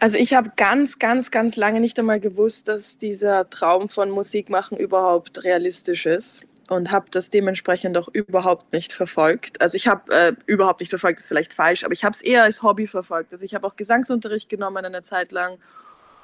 Also 0.00 0.16
ich 0.16 0.32
habe 0.32 0.50
ganz, 0.56 0.98
ganz, 0.98 1.30
ganz 1.30 1.56
lange 1.56 1.78
nicht 1.78 1.98
einmal 1.98 2.20
gewusst, 2.20 2.68
dass 2.68 2.96
dieser 2.96 3.48
Traum 3.50 3.90
von 3.90 4.10
Musik 4.10 4.48
machen 4.48 4.78
überhaupt 4.78 5.44
realistisch 5.44 6.06
ist. 6.06 6.46
und 6.70 6.92
habe 6.92 7.06
das 7.10 7.30
dementsprechend 7.30 7.96
auch 7.96 8.08
überhaupt 8.12 8.72
nicht 8.72 8.92
verfolgt. 8.92 9.60
Also 9.60 9.74
ich 9.76 9.88
habe 9.88 10.12
äh, 10.12 10.32
überhaupt 10.46 10.78
nicht 10.80 10.90
verfolgt, 10.90 11.18
ist 11.18 11.26
vielleicht 11.26 11.52
falsch, 11.52 11.82
aber 11.82 11.92
ich 11.92 12.04
habe 12.04 12.12
es 12.14 12.22
eher 12.22 12.44
als 12.44 12.62
Hobby 12.62 12.86
verfolgt. 12.86 13.32
Also 13.32 13.44
ich 13.44 13.54
habe 13.56 13.66
auch 13.66 13.74
Gesangsunterricht 13.74 14.48
genommen 14.48 14.84
eine 14.84 15.02
Zeit 15.02 15.32
lang 15.32 15.58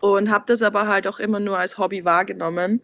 und 0.01 0.31
habe 0.31 0.45
das 0.47 0.63
aber 0.63 0.87
halt 0.87 1.09
auch 1.09 1.19
immer 1.19 1.41
nur 1.41 1.59
als 1.59 1.79
Hobby 1.79 2.05
wahrgenommen. 2.05 2.81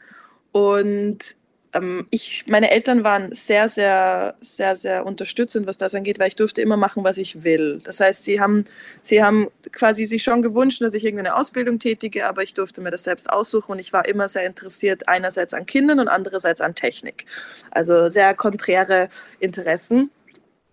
Und 0.51 1.37
ähm, 1.75 2.07
ich, 2.11 2.45
meine 2.47 2.71
Eltern 2.71 3.05
waren 3.05 3.33
sehr, 3.33 3.69
sehr, 3.69 4.35
sehr, 4.41 4.77
sehr 4.77 5.07
unterstützend, 5.07 5.67
was 5.67 5.79
das 5.79 5.95
angeht, 5.95 6.19
weil 6.19 6.29
ich 6.29 6.37
durfte 6.37 6.61
immer 6.63 6.77
machen, 6.77 7.05
was 7.05 7.17
ich 7.17 7.45
will. 7.45 7.81
Das 7.85 8.01
heißt, 8.01 8.25
sie 8.25 8.41
haben, 8.41 8.65
sie 9.01 9.23
haben 9.23 9.49
quasi 9.73 10.05
sich 10.05 10.23
schon 10.23 10.43
gewünscht, 10.43 10.83
dass 10.83 10.95
ich 10.95 11.05
irgendeine 11.05 11.37
Ausbildung 11.37 11.79
tätige, 11.79 12.27
aber 12.27 12.43
ich 12.43 12.55
durfte 12.55 12.81
mir 12.81 12.91
das 12.91 13.05
selbst 13.05 13.31
aussuchen 13.31 13.73
und 13.73 13.79
ich 13.79 13.93
war 13.93 14.07
immer 14.07 14.29
sehr 14.29 14.45
interessiert, 14.45 15.09
einerseits 15.09 15.55
an 15.55 15.67
Kindern 15.67 16.01
und 16.01 16.09
andererseits 16.09 16.61
an 16.61 16.75
Technik. 16.75 17.27
Also 17.71 18.11
sehr 18.11 18.35
konträre 18.35 19.09
Interessen. 19.41 20.11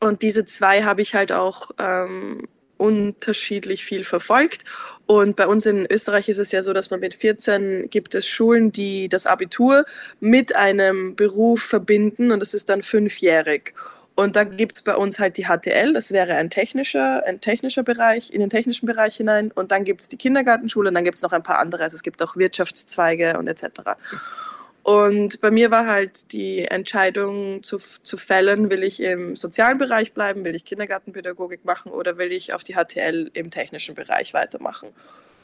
Und 0.02 0.22
diese 0.22 0.46
zwei 0.46 0.84
habe 0.84 1.02
ich 1.02 1.14
halt 1.16 1.32
auch 1.32 1.72
ähm, 1.78 2.48
unterschiedlich 2.80 3.86
viel 3.86 4.04
verfolgt. 4.04 4.64
Und 5.06 5.36
bei 5.36 5.46
uns 5.46 5.66
in 5.66 5.86
Österreich 5.92 6.30
ist 6.30 6.40
es 6.40 6.52
ja 6.52 6.64
so, 6.64 6.74
dass 6.74 6.90
man 6.90 7.00
mit 7.00 7.14
14 7.14 7.90
gibt 7.90 8.16
es 8.16 8.28
Schulen, 8.28 8.72
die 8.72 9.10
das 9.10 9.26
Abitur 9.26 9.86
mit 10.20 10.56
einem 10.56 11.16
Beruf 11.16 11.62
verbinden 11.64 12.32
und 12.32 12.40
das 12.40 12.54
ist 12.54 12.70
dann 12.70 12.82
fünfjährig. 12.82 13.74
Und 14.16 14.36
da 14.36 14.44
gibt 14.44 14.76
es 14.76 14.82
bei 14.82 14.96
uns 14.96 15.18
halt 15.18 15.38
die 15.38 15.46
HTL, 15.46 15.94
das 15.94 16.12
wäre 16.12 16.36
ein 16.36 16.50
technischer, 16.50 17.26
ein 17.26 17.40
technischer 17.40 17.84
Bereich, 17.84 18.34
in 18.34 18.42
den 18.42 18.50
technischen 18.50 18.86
Bereich 18.86 19.16
hinein. 19.16 19.50
Und 19.52 19.72
dann 19.72 19.86
gibt 19.86 20.02
es 20.02 20.10
die 20.10 20.18
Kindergartenschule 20.18 20.90
und 20.90 20.96
dann 20.96 21.06
gibt 21.06 21.16
es 21.16 21.24
noch 21.24 21.32
ein 21.32 21.42
paar 21.44 21.60
andere. 21.60 21.84
Also 21.84 21.96
es 21.96 22.04
gibt 22.04 22.22
auch 22.22 22.36
Wirtschaftszweige 22.36 23.38
und 23.38 23.48
etc. 23.48 23.64
Und 24.90 25.40
bei 25.40 25.52
mir 25.52 25.70
war 25.70 25.86
halt 25.86 26.32
die 26.32 26.66
Entscheidung 26.66 27.62
zu, 27.62 27.78
zu 27.78 28.18
fällen, 28.18 28.72
will 28.72 28.82
ich 28.82 29.04
im 29.04 29.36
sozialen 29.36 29.78
Bereich 29.78 30.14
bleiben, 30.14 30.44
will 30.44 30.56
ich 30.56 30.66
Kindergartenpädagogik 30.66 31.64
machen 31.64 31.92
oder 31.92 32.18
will 32.18 32.32
ich 32.32 32.54
auf 32.56 32.64
die 32.64 32.74
HTL 32.74 33.30
im 33.36 33.52
technischen 33.52 33.94
Bereich 33.94 34.34
weitermachen. 34.34 34.90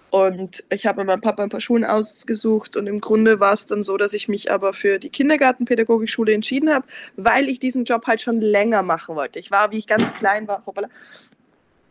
Und 0.10 0.64
ich 0.72 0.88
habe 0.88 1.02
mit 1.02 1.08
meinem 1.08 1.22
Papa 1.22 1.44
ein 1.44 1.50
paar 1.50 1.60
Schulen 1.60 1.86
ausgesucht 1.86 2.76
und 2.76 2.88
im 2.88 3.00
Grunde 3.00 3.40
war 3.40 3.54
es 3.54 3.68
dann 3.68 3.84
so, 3.84 3.98
dass 3.98 4.14
ich 4.14 4.28
mich 4.28 4.50
aber 4.50 4.74
für 4.74 4.98
die 4.98 5.12
Kindergartenpädagogikschule 5.12 6.34
entschieden 6.34 6.74
habe, 6.74 6.88
weil 7.16 7.48
ich 7.48 7.60
diesen 7.60 7.86
Job 7.86 8.08
halt 8.08 8.22
schon 8.22 8.42
länger 8.42 8.82
machen 8.82 9.16
wollte. 9.16 9.38
Ich 9.38 9.52
war, 9.52 9.72
wie 9.72 9.78
ich 9.78 9.86
ganz 9.86 10.12
klein 10.14 10.48
war, 10.48 10.66
hoppala, 10.66 10.90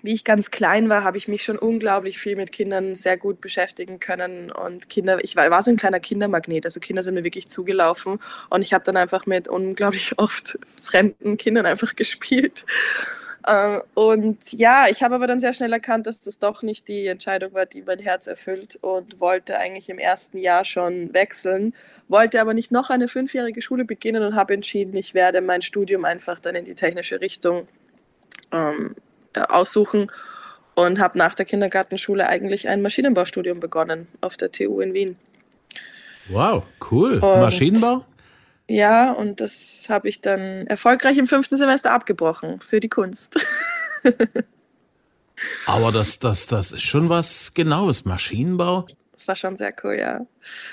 wie 0.04 0.12
ich 0.12 0.22
ganz 0.22 0.50
klein 0.50 0.90
war, 0.90 1.02
habe 1.02 1.16
ich 1.16 1.28
mich 1.28 1.44
schon 1.44 1.58
unglaublich 1.58 2.18
viel 2.18 2.36
mit 2.36 2.52
Kindern 2.52 2.94
sehr 2.94 3.16
gut 3.16 3.40
beschäftigen 3.40 4.00
können. 4.00 4.52
Und 4.52 4.90
Kinder, 4.90 5.16
ich 5.22 5.34
war, 5.34 5.50
war 5.50 5.62
so 5.62 5.70
ein 5.70 5.78
kleiner 5.78 5.98
Kindermagnet. 5.98 6.66
Also 6.66 6.78
Kinder 6.78 7.02
sind 7.02 7.14
mir 7.14 7.24
wirklich 7.24 7.48
zugelaufen. 7.48 8.20
Und 8.50 8.60
ich 8.60 8.74
habe 8.74 8.84
dann 8.84 8.98
einfach 8.98 9.24
mit 9.24 9.48
unglaublich 9.48 10.12
oft 10.18 10.58
fremden 10.82 11.38
Kindern 11.38 11.64
einfach 11.64 11.96
gespielt. 11.96 12.66
Äh, 13.46 13.80
und 13.94 14.52
ja, 14.52 14.88
ich 14.90 15.02
habe 15.02 15.14
aber 15.14 15.26
dann 15.26 15.40
sehr 15.40 15.54
schnell 15.54 15.72
erkannt, 15.72 16.06
dass 16.06 16.18
das 16.18 16.38
doch 16.38 16.62
nicht 16.62 16.86
die 16.86 17.06
Entscheidung 17.06 17.54
war, 17.54 17.64
die 17.64 17.80
mein 17.80 17.98
Herz 17.98 18.26
erfüllt 18.26 18.78
und 18.82 19.20
wollte 19.20 19.56
eigentlich 19.56 19.88
im 19.88 19.98
ersten 19.98 20.36
Jahr 20.36 20.66
schon 20.66 21.14
wechseln, 21.14 21.74
wollte 22.08 22.42
aber 22.42 22.52
nicht 22.52 22.70
noch 22.70 22.90
eine 22.90 23.08
fünfjährige 23.08 23.62
Schule 23.62 23.86
beginnen 23.86 24.22
und 24.22 24.34
habe 24.34 24.52
entschieden, 24.52 24.94
ich 24.96 25.14
werde 25.14 25.40
mein 25.40 25.62
Studium 25.62 26.04
einfach 26.04 26.40
dann 26.40 26.56
in 26.56 26.66
die 26.66 26.74
technische 26.74 27.22
Richtung 27.22 27.68
ähm, 28.52 28.94
äh, 28.96 29.13
aussuchen 29.36 30.10
und 30.74 30.98
habe 30.98 31.18
nach 31.18 31.34
der 31.34 31.44
Kindergartenschule 31.46 32.26
eigentlich 32.26 32.68
ein 32.68 32.82
Maschinenbaustudium 32.82 33.60
begonnen 33.60 34.08
auf 34.20 34.36
der 34.36 34.50
TU 34.50 34.80
in 34.80 34.94
Wien. 34.94 35.16
Wow, 36.28 36.64
cool. 36.90 37.14
Und 37.14 37.40
Maschinenbau? 37.40 38.04
Ja, 38.66 39.12
und 39.12 39.40
das 39.40 39.86
habe 39.88 40.08
ich 40.08 40.20
dann 40.20 40.66
erfolgreich 40.66 41.18
im 41.18 41.26
fünften 41.26 41.56
Semester 41.56 41.92
abgebrochen 41.92 42.60
für 42.60 42.80
die 42.80 42.88
Kunst. 42.88 43.38
Aber 45.66 45.92
das, 45.92 46.18
das, 46.18 46.46
das 46.46 46.72
ist 46.72 46.82
schon 46.82 47.08
was 47.10 47.52
Genaues. 47.52 48.04
Maschinenbau? 48.04 48.86
Das 49.12 49.28
war 49.28 49.36
schon 49.36 49.56
sehr 49.56 49.74
cool, 49.84 49.96
ja. 49.98 50.26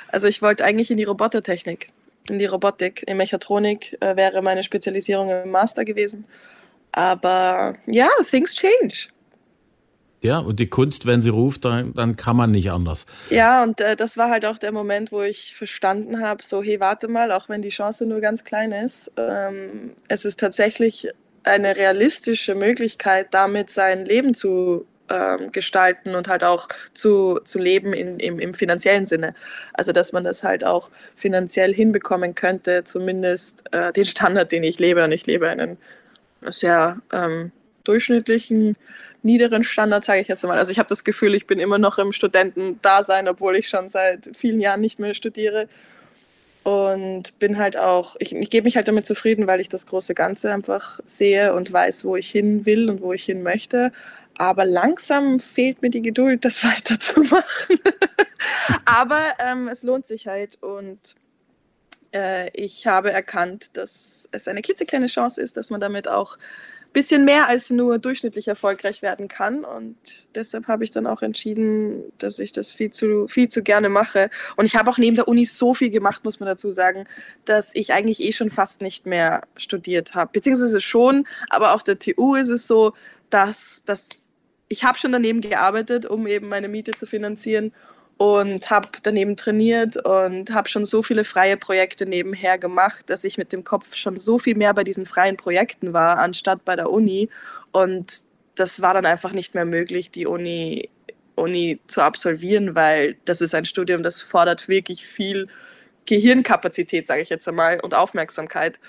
Also 0.08 0.27
ich 0.27 0.41
wollte 0.41 0.63
eigentlich 0.63 0.89
in 0.89 0.98
die 0.98 1.03
Robotertechnik, 1.03 1.91
in 2.30 2.39
die 2.39 2.46
Robotik, 2.46 3.03
in 3.08 3.18
Mechatronik 3.18 3.98
äh, 4.01 4.15
wäre 4.15 4.41
meine 4.41 4.63
Spezialisierung 4.63 5.30
im 5.30 5.51
Master 5.51 5.84
gewesen. 5.84 6.25
Aber 6.91 7.75
ja, 7.88 8.10
things 8.29 8.55
change. 8.55 9.10
Ja, 10.24 10.38
und 10.38 10.60
die 10.60 10.67
Kunst, 10.67 11.07
wenn 11.07 11.21
sie 11.21 11.29
ruft, 11.29 11.65
dann, 11.65 11.93
dann 11.95 12.15
kann 12.15 12.36
man 12.36 12.51
nicht 12.51 12.69
anders. 12.69 13.07
Ja, 13.31 13.63
und 13.63 13.81
äh, 13.81 13.95
das 13.95 14.17
war 14.17 14.29
halt 14.29 14.45
auch 14.45 14.60
der 14.60 14.71
Moment, 14.71 15.12
wo 15.12 15.24
ich 15.24 15.55
verstanden 15.55 16.21
habe, 16.21 16.43
so, 16.43 16.62
hey, 16.62 16.79
warte 16.79 17.07
mal, 17.07 17.31
auch 17.31 17.50
wenn 17.50 17.63
die 17.63 17.69
Chance 17.69 18.05
nur 18.05 18.21
ganz 18.21 18.43
klein 18.43 18.71
ist, 18.71 19.12
ähm, 19.17 19.93
es 20.10 20.24
ist 20.25 20.39
tatsächlich 20.39 21.10
eine 21.43 21.75
realistische 21.75 22.53
Möglichkeit, 22.53 23.33
damit 23.33 23.71
sein 23.71 24.05
Leben 24.05 24.36
zu 24.36 24.86
ähm, 25.10 25.51
gestalten 25.51 26.13
und 26.13 26.27
halt 26.27 26.43
auch 26.43 26.67
zu, 26.93 27.39
zu 27.43 27.57
leben 27.57 27.91
in, 27.91 28.19
im, 28.19 28.39
im 28.39 28.53
finanziellen 28.53 29.07
Sinne. 29.07 29.33
Also, 29.74 29.91
dass 29.91 30.13
man 30.13 30.24
das 30.24 30.43
halt 30.43 30.63
auch 30.63 30.91
finanziell 31.15 31.74
hinbekommen 31.74 32.36
könnte, 32.36 32.83
zumindest 32.83 33.63
äh, 33.71 33.91
den 33.91 34.05
Standard, 34.05 34.51
den 34.51 34.63
ich 34.63 34.77
lebe. 34.77 35.03
Und 35.03 35.12
ich 35.12 35.25
lebe 35.25 35.50
einen 35.50 35.77
sehr 36.50 37.01
ähm, 37.12 37.51
durchschnittlichen, 37.83 38.75
niederen 39.24 39.63
Standard, 39.63 40.03
sage 40.03 40.21
ich 40.21 40.27
jetzt 40.27 40.43
mal. 40.43 40.57
Also 40.57 40.71
ich 40.71 40.79
habe 40.79 40.89
das 40.89 41.03
Gefühl, 41.03 41.36
ich 41.36 41.48
bin 41.48 41.60
immer 41.60 41.77
noch 41.77 41.98
im 42.00 42.12
Studentendasein, 42.12 43.27
obwohl 43.27 43.55
ich 43.55 43.69
schon 43.69 43.89
seit 43.89 44.29
vielen 44.36 44.60
Jahren 44.60 44.81
nicht 44.81 45.00
mehr 45.00 45.13
studiere. 45.13 45.67
Und 46.63 47.39
bin 47.39 47.57
halt 47.57 47.75
auch, 47.75 48.15
ich, 48.19 48.36
ich 48.36 48.51
gebe 48.51 48.65
mich 48.65 48.75
halt 48.75 48.88
damit 48.88 49.05
zufrieden, 49.05 49.48
weil 49.48 49.60
ich 49.62 49.69
das 49.69 49.88
große 49.88 50.13
Ganze 50.13 50.53
einfach 50.53 51.00
sehe 51.05 51.55
und 51.55 51.74
weiß, 51.74 52.05
wo 52.05 52.15
ich 52.15 52.29
hin 52.29 52.67
will 52.67 52.89
und 52.89 53.01
wo 53.01 53.13
ich 53.13 53.24
hin 53.24 53.41
möchte. 53.41 53.91
Aber 54.38 54.65
langsam 54.65 55.39
fehlt 55.39 55.81
mir 55.81 55.89
die 55.89 56.03
Geduld, 56.03 56.45
das 56.45 56.63
weiterzumachen. 56.63 57.79
Aber 58.86 59.21
ähm, 59.39 59.67
es 59.67 59.83
lohnt 59.83 60.05
sich 60.05 60.27
halt 60.27 60.62
und 60.62 61.15
äh, 62.13 62.50
ich 62.53 62.88
habe 62.88 63.12
erkannt, 63.12 63.72
dass 63.74 64.27
es 64.32 64.48
eine 64.48 64.62
klitzekleine 64.62 65.08
Chance 65.08 65.41
ist, 65.41 65.58
dass 65.58 65.70
man 65.70 65.82
damit 65.82 66.08
auch 66.08 66.38
ein 66.38 66.94
bisschen 66.94 67.24
mehr 67.24 67.48
als 67.48 67.70
nur 67.70 68.00
durchschnittlich 68.00 68.48
erfolgreich 68.50 69.01
werden 69.01 69.27
kann. 69.27 69.63
Und 69.63 69.96
deshalb 70.36 70.68
habe 70.68 70.84
ich 70.84 70.91
dann 70.91 71.08
auch 71.08 71.22
entschieden, 71.22 72.03
dass 72.18 72.39
ich 72.39 72.51
das 72.51 72.72
viel 72.72 72.91
zu, 72.91 73.27
viel 73.27 73.48
zu 73.48 73.63
gerne 73.63 73.88
mache. 73.88 74.30
Und 74.58 74.65
ich 74.65 74.75
habe 74.75 74.89
auch 74.89 74.98
neben 74.98 75.15
der 75.15 75.27
Uni 75.27 75.46
so 75.46 75.74
viel 75.74 75.89
gemacht, 75.89 76.25
muss 76.25 76.39
man 76.39 76.48
dazu 76.48 76.70
sagen, 76.70 77.06
dass 77.46 77.74
ich 77.75 77.94
eigentlich 77.94 78.22
eh 78.22 78.34
schon 78.34 78.50
fast 78.50 78.82
nicht 78.82 79.06
mehr 79.06 79.44
studiert 79.56 80.15
habe. 80.15 80.32
Beziehungsweise 80.34 80.82
schon, 80.82 81.25
aber 81.50 81.74
auf 81.74 81.84
der 81.84 81.98
TU 81.98 82.36
ist 82.36 82.50
es 82.50 82.68
so, 82.68 82.94
dass, 83.30 83.84
dass 83.86 84.30
ich 84.68 84.84
habe 84.84 84.98
schon 84.98 85.12
daneben 85.13 85.41
gearbeitet, 85.41 86.06
um 86.06 86.27
eben 86.27 86.50
meine 86.50 86.68
Miete 86.68 86.91
zu 86.91 87.06
finanzieren 87.06 87.74
und 88.21 88.69
habe 88.69 88.87
daneben 89.01 89.35
trainiert 89.35 89.97
und 89.97 90.53
habe 90.53 90.69
schon 90.69 90.85
so 90.85 91.01
viele 91.01 91.23
freie 91.23 91.57
Projekte 91.57 92.05
nebenher 92.05 92.59
gemacht, 92.59 93.09
dass 93.09 93.23
ich 93.23 93.39
mit 93.39 93.51
dem 93.51 93.63
Kopf 93.63 93.95
schon 93.95 94.15
so 94.17 94.37
viel 94.37 94.53
mehr 94.53 94.75
bei 94.75 94.83
diesen 94.83 95.07
freien 95.07 95.37
Projekten 95.37 95.91
war, 95.91 96.19
anstatt 96.19 96.63
bei 96.63 96.75
der 96.75 96.91
Uni. 96.91 97.29
Und 97.71 98.21
das 98.53 98.79
war 98.79 98.93
dann 98.93 99.07
einfach 99.07 99.31
nicht 99.31 99.55
mehr 99.55 99.65
möglich, 99.65 100.11
die 100.11 100.27
Uni, 100.27 100.91
Uni 101.33 101.79
zu 101.87 102.01
absolvieren, 102.01 102.75
weil 102.75 103.17
das 103.25 103.41
ist 103.41 103.55
ein 103.55 103.65
Studium, 103.65 104.03
das 104.03 104.21
fordert 104.21 104.67
wirklich 104.67 105.03
viel 105.07 105.47
Gehirnkapazität, 106.05 107.07
sage 107.07 107.23
ich 107.23 107.29
jetzt 107.29 107.47
einmal, 107.47 107.79
und 107.81 107.95
Aufmerksamkeit. 107.95 108.79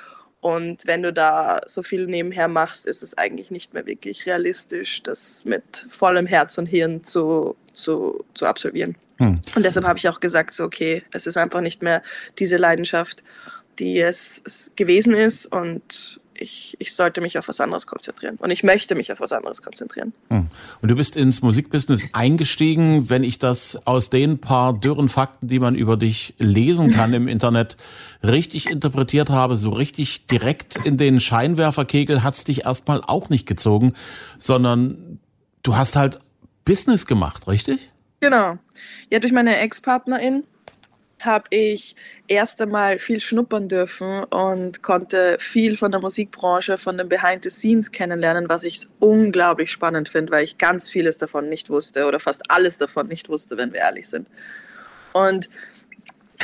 Und 0.42 0.86
wenn 0.86 1.02
du 1.02 1.10
da 1.10 1.62
so 1.64 1.82
viel 1.82 2.06
nebenher 2.06 2.48
machst, 2.48 2.84
ist 2.84 3.02
es 3.02 3.16
eigentlich 3.16 3.50
nicht 3.50 3.72
mehr 3.72 3.86
wirklich 3.86 4.26
realistisch, 4.26 5.02
das 5.02 5.46
mit 5.46 5.86
vollem 5.88 6.26
Herz 6.26 6.58
und 6.58 6.66
Hirn 6.66 7.02
zu, 7.02 7.56
zu, 7.72 8.26
zu 8.34 8.44
absolvieren. 8.44 8.94
Hm. 9.22 9.38
Und 9.54 9.62
deshalb 9.62 9.86
habe 9.86 9.98
ich 9.98 10.08
auch 10.08 10.18
gesagt, 10.18 10.52
so, 10.52 10.64
okay, 10.64 11.04
es 11.12 11.28
ist 11.28 11.36
einfach 11.36 11.60
nicht 11.60 11.80
mehr 11.80 12.02
diese 12.40 12.56
Leidenschaft, 12.56 13.22
die 13.78 14.00
es, 14.00 14.42
es 14.44 14.72
gewesen 14.74 15.14
ist 15.14 15.46
und 15.46 16.20
ich, 16.34 16.74
ich, 16.80 16.92
sollte 16.92 17.20
mich 17.20 17.38
auf 17.38 17.46
was 17.46 17.60
anderes 17.60 17.86
konzentrieren. 17.86 18.36
Und 18.38 18.50
ich 18.50 18.64
möchte 18.64 18.96
mich 18.96 19.12
auf 19.12 19.20
was 19.20 19.32
anderes 19.32 19.62
konzentrieren. 19.62 20.12
Hm. 20.28 20.48
Und 20.80 20.90
du 20.90 20.96
bist 20.96 21.14
ins 21.14 21.40
Musikbusiness 21.40 22.08
eingestiegen, 22.14 23.10
wenn 23.10 23.22
ich 23.22 23.38
das 23.38 23.86
aus 23.86 24.10
den 24.10 24.40
paar 24.40 24.72
dürren 24.72 25.08
Fakten, 25.08 25.46
die 25.46 25.60
man 25.60 25.76
über 25.76 25.96
dich 25.96 26.34
lesen 26.38 26.90
kann 26.90 27.12
im 27.12 27.28
Internet, 27.28 27.76
richtig 28.24 28.68
interpretiert 28.68 29.30
habe, 29.30 29.54
so 29.54 29.70
richtig 29.70 30.26
direkt 30.26 30.84
in 30.84 30.96
den 30.96 31.20
Scheinwerferkegel 31.20 32.24
hat 32.24 32.34
es 32.34 32.42
dich 32.42 32.64
erstmal 32.64 33.02
auch 33.06 33.28
nicht 33.28 33.46
gezogen, 33.46 33.92
sondern 34.38 35.20
du 35.62 35.76
hast 35.76 35.94
halt 35.94 36.18
Business 36.64 37.06
gemacht, 37.06 37.46
richtig? 37.46 37.91
Genau. 38.22 38.56
Ja, 39.10 39.18
durch 39.18 39.32
meine 39.32 39.58
Ex-Partnerin 39.58 40.44
habe 41.18 41.44
ich 41.50 41.96
erst 42.28 42.60
einmal 42.60 43.00
viel 43.00 43.18
schnuppern 43.20 43.68
dürfen 43.68 44.22
und 44.24 44.80
konnte 44.80 45.36
viel 45.40 45.76
von 45.76 45.90
der 45.90 46.00
Musikbranche, 46.00 46.78
von 46.78 46.96
den 46.98 47.08
Behind 47.08 47.42
the 47.42 47.50
Scenes 47.50 47.90
kennenlernen, 47.90 48.48
was 48.48 48.62
ich 48.62 48.86
unglaublich 49.00 49.72
spannend 49.72 50.08
finde, 50.08 50.30
weil 50.30 50.44
ich 50.44 50.56
ganz 50.56 50.88
vieles 50.88 51.18
davon 51.18 51.48
nicht 51.48 51.68
wusste 51.68 52.06
oder 52.06 52.20
fast 52.20 52.42
alles 52.48 52.78
davon 52.78 53.08
nicht 53.08 53.28
wusste, 53.28 53.56
wenn 53.56 53.72
wir 53.72 53.80
ehrlich 53.80 54.08
sind. 54.08 54.28
Und 55.12 55.50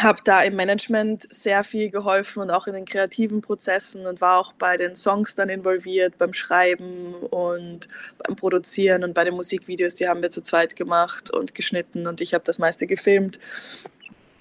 habe 0.02 0.21
da 0.25 0.43
im 0.43 0.57
Management 0.57 1.33
sehr 1.33 1.64
viel 1.64 1.90
geholfen 1.90 2.43
und 2.43 2.50
auch 2.50 2.67
in 2.67 2.75
den 2.75 2.85
kreativen 2.85 3.40
Prozessen 3.40 4.07
und 4.07 4.21
war 4.21 4.38
auch 4.38 4.52
bei 4.52 4.76
den 4.76 4.95
Songs 4.95 5.35
dann 5.35 5.49
involviert, 5.49 6.19
beim 6.19 6.33
Schreiben 6.33 7.14
und 7.14 7.88
beim 8.19 8.37
Produzieren 8.37 9.05
und 9.05 9.14
bei 9.14 9.25
den 9.25 9.35
Musikvideos, 9.35 9.95
die 9.95 10.09
haben 10.09 10.23
wir 10.23 10.31
zu 10.31 10.43
zweit 10.43 10.76
gemacht 10.76 11.31
und 11.31 11.55
geschnitten 11.55 12.07
und 12.07 12.21
ich 12.21 12.35
habe 12.35 12.45
das 12.45 12.59
meiste 12.59 12.87
gefilmt. 12.87 13.38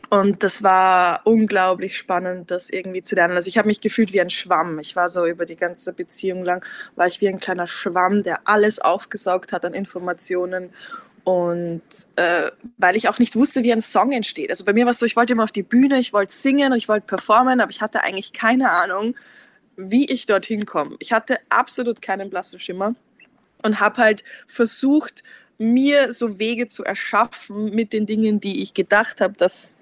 Und 0.09 0.41
das 0.41 0.63
war 0.63 1.21
unglaublich 1.25 1.97
spannend, 1.97 2.49
das 2.49 2.69
irgendwie 2.69 3.01
zu 3.01 3.15
lernen. 3.15 3.35
Also 3.35 3.49
ich 3.49 3.57
habe 3.57 3.67
mich 3.67 3.81
gefühlt 3.81 4.13
wie 4.13 4.21
ein 4.21 4.29
Schwamm. 4.29 4.79
Ich 4.79 4.95
war 4.95 5.09
so 5.09 5.25
über 5.25 5.43
die 5.43 5.57
ganze 5.57 5.91
Beziehung 5.91 6.45
lang, 6.45 6.65
war 6.95 7.07
ich 7.07 7.19
wie 7.19 7.27
ein 7.27 7.41
kleiner 7.41 7.67
Schwamm, 7.67 8.23
der 8.23 8.39
alles 8.45 8.79
aufgesaugt 8.79 9.51
hat 9.51 9.65
an 9.65 9.73
Informationen 9.73 10.69
und 11.27 11.81
äh, 12.15 12.51
weil 12.77 12.95
ich 12.95 13.09
auch 13.09 13.19
nicht 13.19 13.35
wusste, 13.35 13.61
wie 13.61 13.73
ein 13.73 13.81
Song 13.81 14.13
entsteht. 14.13 14.49
Also 14.49 14.63
bei 14.63 14.71
mir 14.71 14.85
war 14.85 14.91
es 14.91 14.99
so, 14.99 15.05
ich 15.05 15.17
wollte 15.17 15.33
immer 15.33 15.43
auf 15.43 15.51
die 15.51 15.61
Bühne, 15.61 15.99
ich 15.99 16.13
wollte 16.13 16.33
singen 16.33 16.71
und 16.71 16.77
ich 16.77 16.87
wollte 16.87 17.05
performen, 17.05 17.59
aber 17.59 17.69
ich 17.69 17.81
hatte 17.81 18.01
eigentlich 18.01 18.31
keine 18.31 18.71
Ahnung, 18.71 19.13
wie 19.75 20.05
ich 20.05 20.25
dorthin 20.25 20.65
komme. 20.65 20.95
Ich 20.99 21.11
hatte 21.11 21.39
absolut 21.49 22.01
keinen 22.01 22.29
blassen 22.29 22.59
Schimmer 22.59 22.95
und 23.61 23.81
habe 23.81 23.97
halt 23.97 24.23
versucht, 24.47 25.21
mir 25.57 26.13
so 26.13 26.39
Wege 26.39 26.67
zu 26.67 26.85
erschaffen 26.85 27.71
mit 27.71 27.91
den 27.91 28.05
Dingen, 28.05 28.39
die 28.39 28.63
ich 28.63 28.73
gedacht 28.73 29.19
habe, 29.19 29.33
dass 29.33 29.75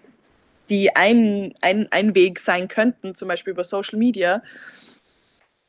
die 0.70 0.96
ein, 0.96 1.54
ein, 1.62 1.88
ein 1.92 2.16
Weg 2.16 2.40
sein 2.40 2.68
könnten, 2.68 3.14
zum 3.14 3.28
Beispiel 3.28 3.54
über 3.54 3.64
Social 3.64 4.00
Media, 4.00 4.42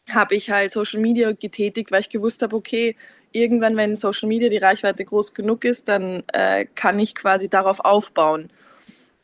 habe 0.08 0.36
ich 0.36 0.48
halt 0.48 0.72
Social 0.72 1.00
Media 1.00 1.32
getätigt, 1.32 1.90
weil 1.90 2.00
ich 2.00 2.08
gewusst 2.08 2.40
habe, 2.40 2.56
okay, 2.56 2.96
irgendwann, 3.36 3.76
wenn 3.76 3.96
Social 3.96 4.28
Media 4.28 4.48
die 4.48 4.56
Reichweite 4.56 5.04
groß 5.04 5.34
genug 5.34 5.64
ist, 5.64 5.88
dann 5.88 6.22
äh, 6.32 6.64
kann 6.74 6.98
ich 6.98 7.14
quasi 7.14 7.48
darauf 7.48 7.80
aufbauen. 7.80 8.48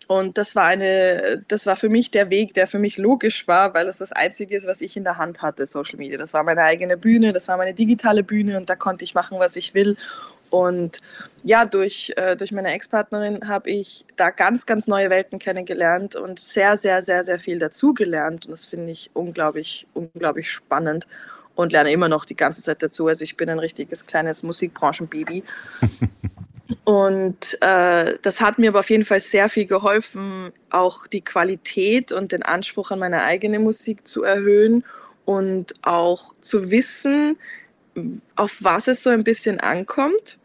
Und 0.08 0.36
das 0.36 0.54
war 0.56 0.64
eine, 0.64 1.42
das 1.48 1.64
war 1.64 1.76
für 1.76 1.88
mich 1.88 2.10
der 2.10 2.28
Weg, 2.28 2.54
der 2.54 2.66
für 2.66 2.78
mich 2.78 2.98
logisch 2.98 3.48
war, 3.48 3.72
weil 3.72 3.88
es 3.88 3.98
das 3.98 4.12
Einzige 4.12 4.56
ist, 4.56 4.66
was 4.66 4.80
ich 4.82 4.96
in 4.96 5.04
der 5.04 5.16
Hand 5.16 5.40
hatte, 5.40 5.66
Social 5.66 5.96
Media. 5.96 6.18
Das 6.18 6.34
war 6.34 6.42
meine 6.42 6.62
eigene 6.62 6.96
Bühne, 6.96 7.32
das 7.32 7.48
war 7.48 7.56
meine 7.56 7.72
digitale 7.72 8.22
Bühne 8.22 8.58
und 8.58 8.68
da 8.68 8.76
konnte 8.76 9.04
ich 9.04 9.14
machen, 9.14 9.38
was 9.38 9.56
ich 9.56 9.74
will. 9.74 9.96
Und 10.50 10.98
ja, 11.44 11.64
durch, 11.64 12.12
äh, 12.16 12.36
durch 12.36 12.52
meine 12.52 12.74
Ex-Partnerin 12.74 13.48
habe 13.48 13.70
ich 13.70 14.04
da 14.16 14.28
ganz, 14.28 14.66
ganz 14.66 14.86
neue 14.86 15.08
Welten 15.08 15.38
kennengelernt 15.38 16.14
und 16.14 16.38
sehr, 16.38 16.76
sehr, 16.76 17.00
sehr, 17.00 17.24
sehr 17.24 17.38
viel 17.38 17.58
dazugelernt. 17.58 18.44
Und 18.44 18.52
das 18.52 18.66
finde 18.66 18.92
ich 18.92 19.10
unglaublich, 19.14 19.86
unglaublich 19.94 20.50
spannend 20.50 21.06
und 21.54 21.72
lerne 21.72 21.92
immer 21.92 22.08
noch 22.08 22.24
die 22.24 22.36
ganze 22.36 22.62
Zeit 22.62 22.82
dazu. 22.82 23.06
Also 23.06 23.24
ich 23.24 23.36
bin 23.36 23.48
ein 23.48 23.58
richtiges 23.58 24.06
kleines 24.06 24.42
Musikbranchenbaby. 24.42 25.44
und 26.84 27.58
äh, 27.60 28.14
das 28.22 28.40
hat 28.40 28.58
mir 28.58 28.70
aber 28.70 28.80
auf 28.80 28.90
jeden 28.90 29.04
Fall 29.04 29.20
sehr 29.20 29.48
viel 29.48 29.66
geholfen, 29.66 30.52
auch 30.70 31.06
die 31.06 31.22
Qualität 31.22 32.12
und 32.12 32.32
den 32.32 32.42
Anspruch 32.42 32.90
an 32.90 32.98
meine 32.98 33.22
eigene 33.24 33.58
Musik 33.58 34.06
zu 34.08 34.22
erhöhen 34.22 34.84
und 35.24 35.74
auch 35.82 36.34
zu 36.40 36.70
wissen, 36.70 37.38
auf 38.36 38.56
was 38.60 38.88
es 38.88 39.02
so 39.02 39.10
ein 39.10 39.24
bisschen 39.24 39.60
ankommt. 39.60 40.38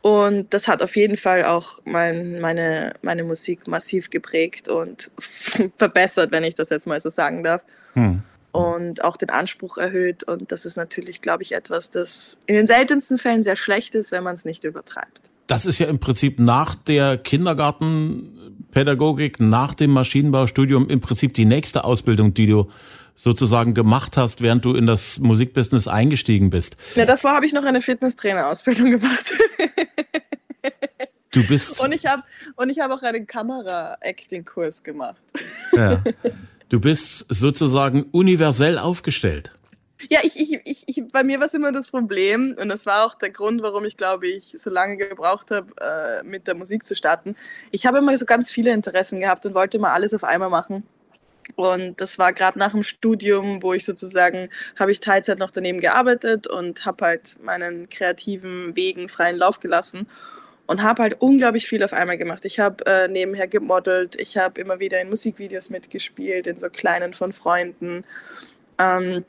Und 0.00 0.54
das 0.54 0.68
hat 0.68 0.80
auf 0.80 0.94
jeden 0.94 1.16
Fall 1.16 1.44
auch 1.44 1.80
mein, 1.84 2.40
meine, 2.40 2.94
meine 3.02 3.24
Musik 3.24 3.66
massiv 3.66 4.10
geprägt 4.10 4.68
und 4.68 5.10
verbessert, 5.76 6.30
wenn 6.30 6.44
ich 6.44 6.54
das 6.54 6.70
jetzt 6.70 6.86
mal 6.86 7.00
so 7.00 7.10
sagen 7.10 7.42
darf. 7.42 7.62
Hm 7.94 8.22
und 8.58 9.04
auch 9.04 9.16
den 9.16 9.30
Anspruch 9.30 9.78
erhöht. 9.78 10.24
Und 10.24 10.52
das 10.52 10.66
ist 10.66 10.76
natürlich, 10.76 11.20
glaube 11.20 11.44
ich, 11.44 11.52
etwas, 11.52 11.90
das 11.90 12.38
in 12.46 12.56
den 12.56 12.66
seltensten 12.66 13.18
Fällen 13.18 13.44
sehr 13.44 13.56
schlecht 13.56 13.94
ist, 13.94 14.12
wenn 14.12 14.24
man 14.24 14.34
es 14.34 14.44
nicht 14.44 14.64
übertreibt. 14.64 15.22
Das 15.46 15.64
ist 15.64 15.78
ja 15.78 15.86
im 15.86 16.00
Prinzip 16.00 16.40
nach 16.40 16.74
der 16.74 17.16
Kindergartenpädagogik, 17.16 19.40
nach 19.40 19.74
dem 19.74 19.92
Maschinenbaustudium 19.92 20.88
im 20.88 21.00
Prinzip 21.00 21.34
die 21.34 21.44
nächste 21.44 21.84
Ausbildung, 21.84 22.34
die 22.34 22.46
du 22.46 22.68
sozusagen 23.14 23.74
gemacht 23.74 24.16
hast, 24.16 24.40
während 24.42 24.64
du 24.64 24.74
in 24.74 24.86
das 24.86 25.18
Musikbusiness 25.18 25.88
eingestiegen 25.88 26.50
bist. 26.50 26.76
Ja, 26.94 27.04
davor 27.06 27.32
habe 27.32 27.46
ich 27.46 27.52
noch 27.52 27.64
eine 27.64 27.80
Fitnesstrainer-Ausbildung 27.80 28.90
gemacht. 28.90 29.32
Du 31.30 31.46
bist. 31.46 31.78
Und 31.82 31.92
ich 31.92 32.06
habe 32.06 32.22
und 32.56 32.70
ich 32.70 32.80
habe 32.80 32.94
auch 32.94 33.02
einen 33.02 33.26
Kamera-Acting-Kurs 33.26 34.82
gemacht. 34.82 35.20
Ja. 35.74 36.02
Du 36.68 36.80
bist 36.80 37.24
sozusagen 37.28 38.04
universell 38.12 38.78
aufgestellt. 38.78 39.52
Ja, 40.10 40.20
ich, 40.22 40.38
ich, 40.38 40.60
ich, 40.64 40.84
ich 40.86 41.08
bei 41.12 41.24
mir 41.24 41.40
war 41.40 41.46
es 41.46 41.54
immer 41.54 41.72
das 41.72 41.88
Problem 41.88 42.54
und 42.60 42.68
das 42.68 42.86
war 42.86 43.04
auch 43.04 43.14
der 43.14 43.30
Grund, 43.30 43.62
warum 43.62 43.84
ich 43.84 43.96
glaube 43.96 44.28
ich 44.28 44.52
so 44.54 44.70
lange 44.70 44.96
gebraucht 44.96 45.50
habe, 45.50 45.72
äh, 45.80 46.22
mit 46.22 46.46
der 46.46 46.54
Musik 46.54 46.84
zu 46.84 46.94
starten. 46.94 47.36
Ich 47.72 47.86
habe 47.86 47.98
immer 47.98 48.16
so 48.16 48.24
ganz 48.24 48.50
viele 48.50 48.72
Interessen 48.72 49.18
gehabt 49.18 49.44
und 49.46 49.54
wollte 49.54 49.78
immer 49.78 49.90
alles 49.90 50.14
auf 50.14 50.24
einmal 50.24 50.50
machen. 50.50 50.84
Und 51.56 52.00
das 52.00 52.18
war 52.18 52.32
gerade 52.34 52.58
nach 52.58 52.72
dem 52.72 52.82
Studium, 52.82 53.62
wo 53.62 53.72
ich 53.72 53.84
sozusagen, 53.84 54.50
habe 54.78 54.92
ich 54.92 55.00
Teilzeit 55.00 55.38
noch 55.38 55.50
daneben 55.50 55.80
gearbeitet 55.80 56.46
und 56.46 56.84
habe 56.84 57.06
halt 57.06 57.36
meinen 57.42 57.88
kreativen 57.88 58.76
Wegen 58.76 59.08
freien 59.08 59.36
Lauf 59.36 59.58
gelassen 59.58 60.06
und 60.68 60.82
habe 60.82 61.02
halt 61.02 61.16
unglaublich 61.20 61.66
viel 61.66 61.82
auf 61.82 61.92
einmal 61.92 62.18
gemacht. 62.18 62.44
Ich 62.44 62.60
habe 62.60 62.86
äh, 62.86 63.08
nebenher 63.08 63.48
gemodelt, 63.48 64.14
ich 64.20 64.36
habe 64.36 64.60
immer 64.60 64.78
wieder 64.78 65.00
in 65.00 65.08
Musikvideos 65.08 65.70
mitgespielt, 65.70 66.46
in 66.46 66.58
so 66.58 66.68
kleinen 66.68 67.14
von 67.14 67.32
Freunden. 67.32 68.04
Ähm, 68.78 69.24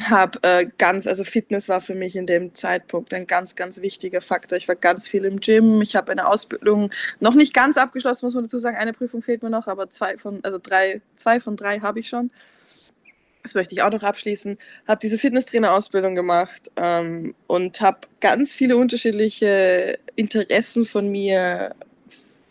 habe 0.00 0.38
äh, 0.42 0.66
ganz, 0.78 1.06
also 1.06 1.22
Fitness 1.22 1.68
war 1.68 1.80
für 1.80 1.94
mich 1.94 2.16
in 2.16 2.26
dem 2.26 2.54
Zeitpunkt 2.54 3.14
ein 3.14 3.26
ganz, 3.26 3.54
ganz 3.54 3.80
wichtiger 3.80 4.20
Faktor. 4.20 4.58
Ich 4.58 4.66
war 4.66 4.74
ganz 4.74 5.06
viel 5.06 5.24
im 5.24 5.38
Gym. 5.38 5.82
Ich 5.82 5.94
habe 5.94 6.10
eine 6.10 6.26
Ausbildung 6.26 6.90
noch 7.20 7.34
nicht 7.34 7.54
ganz 7.54 7.76
abgeschlossen, 7.76 8.26
muss 8.26 8.34
man 8.34 8.44
dazu 8.44 8.58
sagen. 8.58 8.76
Eine 8.76 8.94
Prüfung 8.94 9.22
fehlt 9.22 9.42
mir 9.42 9.50
noch, 9.50 9.68
aber 9.68 9.88
zwei 9.88 10.16
von, 10.16 10.40
also 10.42 10.58
drei, 10.60 11.00
zwei 11.16 11.40
von 11.40 11.56
drei 11.56 11.80
habe 11.80 12.00
ich 12.00 12.08
schon 12.08 12.30
das 13.42 13.54
möchte 13.54 13.74
ich 13.74 13.82
auch 13.82 13.90
noch 13.90 14.02
abschließen, 14.02 14.58
habe 14.86 15.00
diese 15.00 15.18
Fitnesstrainer-Ausbildung 15.18 16.14
gemacht 16.14 16.70
ähm, 16.76 17.34
und 17.46 17.80
habe 17.80 17.98
ganz 18.20 18.54
viele 18.54 18.76
unterschiedliche 18.76 19.98
Interessen 20.14 20.84
von 20.84 21.08
mir 21.08 21.74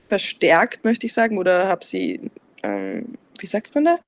verstärkt, 0.09 0.83
möchte 0.83 1.05
ich 1.05 1.13
sagen, 1.13 1.37
oder 1.37 1.67
habe 1.67 1.85
sie, 1.85 2.19
ähm, 2.63 3.15
wie 3.39 3.47
sagt 3.47 3.73
man 3.73 3.85
da? 3.85 3.99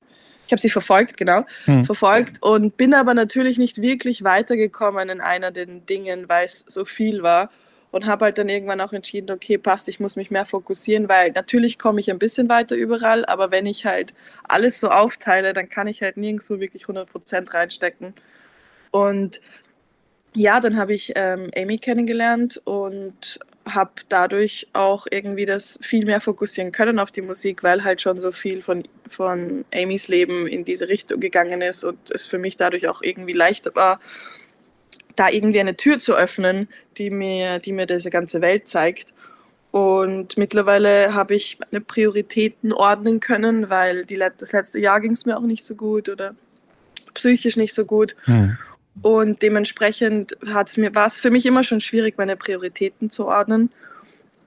Ich 0.46 0.52
habe 0.52 0.62
sie 0.62 0.70
verfolgt, 0.70 1.16
genau, 1.16 1.46
hm. 1.66 1.86
verfolgt 1.86 2.44
und 2.44 2.76
bin 2.76 2.94
aber 2.94 3.14
natürlich 3.14 3.58
nicht 3.58 3.82
wirklich 3.82 4.26
weitergekommen 4.26 5.08
in 5.08 5.22
einer 5.22 5.52
der 5.52 5.66
Dingen, 5.66 6.28
weil 6.28 6.44
es 6.46 6.66
so 6.68 6.84
viel 6.84 7.24
war 7.24 7.50
und 7.94 8.08
habe 8.08 8.26
halt 8.26 8.40
dann 8.40 8.50
irgendwann 8.50 8.82
auch 8.82 8.92
entschieden, 8.92 9.30
okay, 9.30 9.60
passt, 9.60 9.88
ich 9.88 10.00
muss 10.00 10.16
mich 10.16 10.32
mehr 10.32 10.48
fokussieren, 10.48 11.08
weil 11.10 11.32
natürlich 11.32 11.78
komme 11.78 12.02
ich 12.02 12.10
ein 12.10 12.18
bisschen 12.18 12.50
weiter 12.50 12.76
überall, 12.76 13.24
aber 13.26 13.52
wenn 13.52 13.68
ich 13.68 13.86
halt 13.86 14.16
alles 14.46 14.80
so 14.80 14.90
aufteile, 14.90 15.54
dann 15.54 15.70
kann 15.70 15.86
ich 15.86 16.02
halt 16.02 16.18
nirgends 16.18 16.48
so 16.48 16.60
wirklich 16.60 16.86
100% 16.86 17.54
reinstecken. 17.54 18.16
Und 18.90 19.42
ja, 20.34 20.60
dann 20.60 20.76
habe 20.76 20.96
ich 20.96 21.14
ähm, 21.16 21.52
Amy 21.56 21.78
kennengelernt 21.78 22.60
und 22.66 23.40
habe 23.68 23.92
dadurch 24.10 24.68
auch 24.74 25.06
irgendwie 25.12 25.46
das 25.46 25.78
viel 25.84 26.06
mehr 26.06 26.20
fokussieren 26.20 26.72
können 26.72 26.98
auf 26.98 27.12
die 27.12 27.22
Musik, 27.22 27.62
weil 27.62 27.84
halt 27.84 28.02
schon 28.02 28.20
so 28.20 28.32
viel 28.32 28.64
von, 28.64 28.84
von 29.08 29.66
Amys 29.72 30.08
Leben 30.08 30.48
in 30.48 30.66
diese 30.66 30.90
Richtung 30.90 31.20
gegangen 31.20 31.62
ist 31.62 31.84
und 31.84 32.10
es 32.10 32.26
für 32.26 32.40
mich 32.40 32.58
dadurch 32.58 32.88
auch 32.88 33.04
irgendwie 33.04 33.34
leichter 33.34 33.76
war, 33.76 34.00
da 35.16 35.30
irgendwie 35.30 35.60
eine 35.60 35.78
Tür 35.78 36.00
zu 36.00 36.16
öffnen, 36.16 36.68
die 36.98 37.10
mir, 37.10 37.60
die 37.60 37.72
mir 37.72 37.86
diese 37.86 38.10
ganze 38.10 38.42
Welt 38.42 38.68
zeigt. 38.68 39.14
Und 39.72 40.38
mittlerweile 40.38 41.14
habe 41.14 41.36
ich 41.36 41.58
meine 41.60 41.82
Prioritäten 41.82 42.74
ordnen 42.74 43.20
können, 43.20 43.70
weil 43.70 44.06
die, 44.06 44.18
das 44.38 44.52
letzte 44.52 44.80
Jahr 44.80 45.02
ging 45.02 45.14
es 45.14 45.26
mir 45.26 45.38
auch 45.38 45.42
nicht 45.42 45.64
so 45.64 45.76
gut 45.76 46.10
oder 46.10 46.36
psychisch 47.14 47.58
nicht 47.58 47.74
so 47.74 47.86
gut. 47.86 48.16
Hm. 48.26 48.58
Und 49.02 49.42
dementsprechend 49.42 50.38
hat's 50.46 50.78
mir, 50.78 50.94
war 50.94 51.08
es 51.08 51.20
für 51.20 51.32
mich 51.32 51.46
immer 51.46 51.64
schon 51.64 51.82
schwierig, 51.82 52.18
meine 52.18 52.38
Prioritäten 52.38 53.10
zu 53.10 53.26
ordnen. 53.26 53.72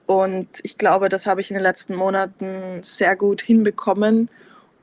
Und 0.05 0.47
ich 0.63 0.77
glaube, 0.77 1.09
das 1.09 1.27
habe 1.27 1.41
ich 1.41 1.51
in 1.51 1.55
den 1.55 1.63
letzten 1.63 1.93
Monaten 1.93 2.81
sehr 2.81 3.17
gut 3.17 3.41
hinbekommen. 3.41 4.29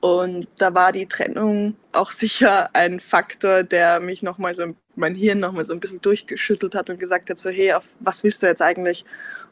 Und 0.00 0.48
da 0.58 0.74
war 0.74 0.92
die 0.92 1.06
Trennung 1.06 1.76
auch 1.92 2.10
sicher 2.10 2.68
ein 2.74 3.00
Faktor, 3.00 3.62
der 3.62 4.00
mich 4.00 4.22
nochmal 4.22 4.54
so, 4.54 4.74
mein 4.96 5.14
Hirn 5.14 5.40
nochmal 5.40 5.64
so 5.64 5.72
ein 5.72 5.80
bisschen 5.80 6.00
durchgeschüttelt 6.00 6.74
hat 6.74 6.90
und 6.90 6.98
gesagt 6.98 7.30
hat, 7.30 7.38
so, 7.38 7.50
hey, 7.50 7.72
auf 7.72 7.84
was 8.00 8.24
willst 8.24 8.42
du 8.42 8.46
jetzt 8.46 8.62
eigentlich? 8.62 9.04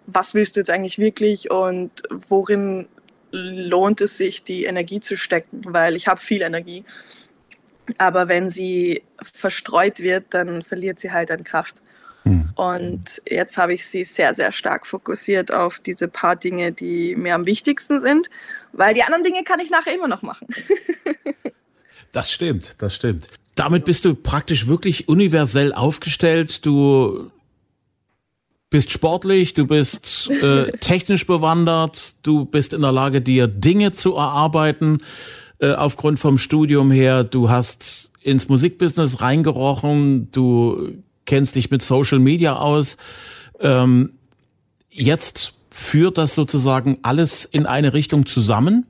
Was 0.06 0.34
willst 0.34 0.56
du 0.56 0.60
jetzt 0.60 0.70
eigentlich 0.70 0.98
wirklich? 0.98 1.50
Und 1.50 1.90
worin 2.28 2.88
lohnt 3.30 4.00
es 4.00 4.16
sich, 4.16 4.44
die 4.44 4.64
Energie 4.64 5.00
zu 5.00 5.16
stecken? 5.16 5.62
Weil 5.66 5.96
ich 5.96 6.06
habe 6.08 6.20
viel 6.20 6.42
Energie. 6.42 6.84
Aber 7.98 8.28
wenn 8.28 8.48
sie 8.48 9.02
verstreut 9.22 10.00
wird, 10.00 10.26
dann 10.30 10.62
verliert 10.62 10.98
sie 10.98 11.12
halt 11.12 11.30
an 11.30 11.44
Kraft. 11.44 11.76
Hm. 12.24 12.50
Und 12.54 13.22
jetzt 13.28 13.58
habe 13.58 13.74
ich 13.74 13.86
sie 13.86 14.04
sehr, 14.04 14.34
sehr 14.34 14.52
stark 14.52 14.86
fokussiert 14.86 15.52
auf 15.52 15.80
diese 15.80 16.08
paar 16.08 16.36
Dinge, 16.36 16.72
die 16.72 17.16
mir 17.16 17.34
am 17.34 17.46
wichtigsten 17.46 18.00
sind, 18.00 18.30
weil 18.72 18.94
die 18.94 19.02
anderen 19.02 19.24
Dinge 19.24 19.42
kann 19.42 19.60
ich 19.60 19.70
nachher 19.70 19.94
immer 19.94 20.08
noch 20.08 20.22
machen. 20.22 20.46
das 22.12 22.30
stimmt, 22.30 22.76
das 22.78 22.94
stimmt. 22.94 23.28
Damit 23.54 23.84
bist 23.84 24.04
du 24.04 24.14
praktisch 24.14 24.66
wirklich 24.66 25.08
universell 25.08 25.72
aufgestellt. 25.72 26.64
Du 26.64 27.30
bist 28.70 28.90
sportlich, 28.90 29.52
du 29.54 29.66
bist 29.66 30.30
äh, 30.30 30.72
technisch 30.80 31.26
bewandert, 31.26 32.14
du 32.22 32.46
bist 32.46 32.72
in 32.72 32.80
der 32.80 32.92
Lage, 32.92 33.20
dir 33.20 33.46
Dinge 33.46 33.92
zu 33.92 34.14
erarbeiten 34.14 35.02
äh, 35.58 35.72
aufgrund 35.72 36.18
vom 36.18 36.38
Studium 36.38 36.90
her. 36.90 37.22
Du 37.22 37.50
hast 37.50 38.10
ins 38.22 38.48
Musikbusiness 38.48 39.20
reingerochen, 39.20 40.30
du 40.32 40.94
kennst 41.26 41.54
dich 41.56 41.70
mit 41.70 41.82
Social 41.82 42.18
Media 42.18 42.56
aus. 42.56 42.96
Ähm, 43.60 44.14
jetzt 44.90 45.54
führt 45.70 46.18
das 46.18 46.34
sozusagen 46.34 46.98
alles 47.02 47.44
in 47.44 47.66
eine 47.66 47.92
Richtung 47.92 48.26
zusammen 48.26 48.86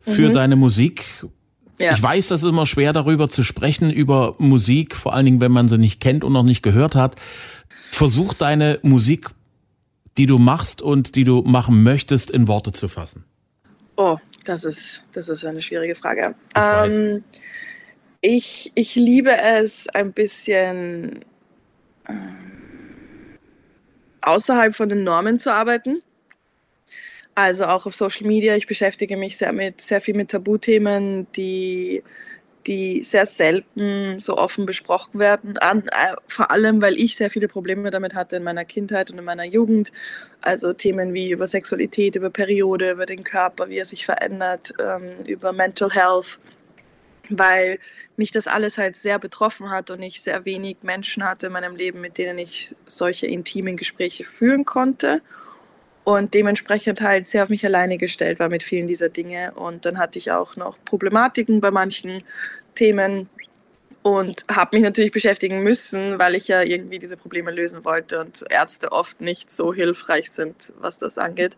für 0.00 0.28
mhm. 0.28 0.34
deine 0.34 0.56
Musik. 0.56 1.24
Ja. 1.82 1.94
Ich 1.94 2.02
weiß, 2.02 2.28
das 2.28 2.44
ist 2.44 2.48
immer 2.48 2.64
schwer 2.64 2.92
darüber 2.92 3.28
zu 3.28 3.42
sprechen, 3.42 3.90
über 3.90 4.36
Musik, 4.38 4.94
vor 4.94 5.14
allen 5.14 5.24
Dingen, 5.24 5.40
wenn 5.40 5.50
man 5.50 5.68
sie 5.68 5.78
nicht 5.78 6.00
kennt 6.00 6.22
und 6.22 6.32
noch 6.32 6.44
nicht 6.44 6.62
gehört 6.62 6.94
hat. 6.94 7.16
Versuch 7.90 8.34
deine 8.34 8.78
Musik, 8.82 9.30
die 10.16 10.26
du 10.26 10.38
machst 10.38 10.80
und 10.80 11.16
die 11.16 11.24
du 11.24 11.42
machen 11.42 11.82
möchtest, 11.82 12.30
in 12.30 12.46
Worte 12.46 12.70
zu 12.70 12.86
fassen. 12.86 13.24
Oh, 13.96 14.16
das 14.44 14.62
ist, 14.64 15.04
das 15.12 15.28
ist 15.28 15.44
eine 15.44 15.60
schwierige 15.60 15.96
Frage. 15.96 16.36
Ich, 16.54 16.62
ähm, 16.62 17.24
ich, 18.20 18.72
ich, 18.76 18.94
liebe 18.94 19.36
es 19.36 19.88
ein 19.88 20.12
bisschen 20.12 21.24
äh, 22.06 22.12
außerhalb 24.20 24.74
von 24.74 24.88
den 24.88 25.02
Normen 25.02 25.40
zu 25.40 25.52
arbeiten. 25.52 26.00
Also 27.34 27.64
auch 27.64 27.86
auf 27.86 27.94
Social 27.94 28.26
Media. 28.26 28.56
Ich 28.56 28.66
beschäftige 28.66 29.16
mich 29.16 29.38
sehr 29.38 29.52
mit 29.52 29.80
sehr 29.80 30.00
viel 30.00 30.14
mit 30.14 30.30
Tabuthemen, 30.30 31.26
die 31.32 32.02
die 32.66 33.02
sehr 33.02 33.26
selten 33.26 34.18
so 34.18 34.36
offen 34.36 34.66
besprochen 34.66 35.18
werden. 35.18 35.58
An, 35.58 35.82
äh, 35.88 36.14
vor 36.28 36.50
allem, 36.50 36.80
weil 36.80 36.96
ich 36.96 37.16
sehr 37.16 37.30
viele 37.30 37.48
Probleme 37.48 37.90
damit 37.90 38.14
hatte 38.14 38.36
in 38.36 38.44
meiner 38.44 38.64
Kindheit 38.64 39.10
und 39.10 39.18
in 39.18 39.24
meiner 39.24 39.44
Jugend. 39.44 39.92
Also 40.40 40.72
Themen 40.72 41.12
wie 41.12 41.30
über 41.30 41.46
Sexualität, 41.46 42.16
über 42.16 42.30
Periode, 42.30 42.92
über 42.92 43.06
den 43.06 43.24
Körper, 43.24 43.68
wie 43.68 43.78
er 43.78 43.84
sich 43.84 44.04
verändert, 44.06 44.74
ähm, 44.78 45.24
über 45.26 45.52
Mental 45.52 45.90
Health, 45.90 46.38
weil 47.30 47.78
mich 48.16 48.30
das 48.30 48.46
alles 48.46 48.78
halt 48.78 48.96
sehr 48.96 49.18
betroffen 49.18 49.70
hat 49.70 49.90
und 49.90 50.02
ich 50.02 50.20
sehr 50.22 50.44
wenig 50.44 50.78
Menschen 50.82 51.24
hatte 51.24 51.48
in 51.48 51.52
meinem 51.52 51.74
Leben, 51.74 52.00
mit 52.00 52.18
denen 52.18 52.38
ich 52.38 52.76
solche 52.86 53.26
intimen 53.26 53.76
Gespräche 53.76 54.24
führen 54.24 54.64
konnte 54.64 55.20
und 56.04 56.34
dementsprechend 56.34 57.00
halt 57.00 57.28
sehr 57.28 57.44
auf 57.44 57.48
mich 57.48 57.64
alleine 57.64 57.96
gestellt 57.96 58.38
war 58.40 58.48
mit 58.48 58.62
vielen 58.62 58.88
dieser 58.88 59.08
Dinge. 59.08 59.52
Und 59.54 59.84
dann 59.84 59.98
hatte 59.98 60.18
ich 60.18 60.32
auch 60.32 60.56
noch 60.56 60.76
Problematiken 60.84 61.60
bei 61.60 61.70
manchen 61.70 62.22
Themen 62.74 63.28
und 64.02 64.44
habe 64.50 64.76
mich 64.76 64.84
natürlich 64.84 65.12
beschäftigen 65.12 65.62
müssen, 65.62 66.18
weil 66.18 66.34
ich 66.34 66.48
ja 66.48 66.62
irgendwie 66.62 66.98
diese 66.98 67.16
Probleme 67.16 67.52
lösen 67.52 67.84
wollte 67.84 68.18
und 68.18 68.44
Ärzte 68.50 68.90
oft 68.90 69.20
nicht 69.20 69.50
so 69.50 69.72
hilfreich 69.72 70.30
sind, 70.30 70.72
was 70.80 70.98
das 70.98 71.18
angeht. 71.18 71.56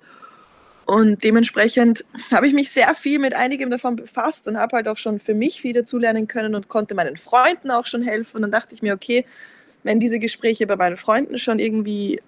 Und 0.85 1.25
dementsprechend 1.25 2.05
habe 2.31 2.47
ich 2.47 2.53
mich 2.53 2.71
sehr 2.71 2.95
viel 2.95 3.19
mit 3.19 3.35
einigem 3.35 3.71
davon 3.71 3.97
befasst 3.97 4.47
und 4.49 4.59
habe 4.59 4.77
halt 4.77 4.89
auch 4.89 4.99
schon 4.99 5.19
für 5.19 5.33
mich 5.33 5.63
viel 5.63 5.73
dazulernen 5.73 6.29
können 6.29 6.55
und 6.55 6.69
konnte 6.69 6.95
meinen 6.95 7.17
Freunden 7.17 7.71
auch 7.71 7.87
schon 7.87 8.03
helfen. 8.03 8.37
Und 8.37 8.43
dann 8.43 8.53
dachte 8.53 8.75
ich 8.75 8.83
mir, 8.83 8.93
okay, 8.93 9.25
wenn 9.83 9.99
diese 9.99 10.19
Gespräche 10.19 10.67
bei 10.67 10.77
meinen 10.77 10.99
Freunden 10.99 11.39
schon 11.39 11.59
irgendwie 11.59 12.21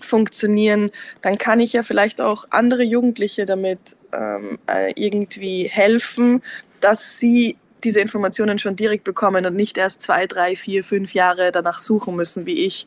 funktionieren, 0.00 0.90
dann 1.20 1.38
kann 1.38 1.60
ich 1.60 1.72
ja 1.72 1.82
vielleicht 1.82 2.20
auch 2.20 2.46
andere 2.50 2.82
Jugendliche 2.82 3.46
damit 3.46 3.96
ähm, 4.12 4.58
äh, 4.66 4.92
irgendwie 4.96 5.64
helfen, 5.64 6.42
dass 6.80 7.18
sie 7.18 7.56
diese 7.84 8.00
Informationen 8.00 8.58
schon 8.58 8.76
direkt 8.76 9.04
bekommen 9.04 9.44
und 9.44 9.56
nicht 9.56 9.76
erst 9.76 10.02
zwei, 10.02 10.26
drei, 10.26 10.56
vier, 10.56 10.84
fünf 10.84 11.14
Jahre 11.14 11.50
danach 11.52 11.78
suchen 11.78 12.14
müssen 12.16 12.46
wie 12.46 12.66
ich. 12.66 12.86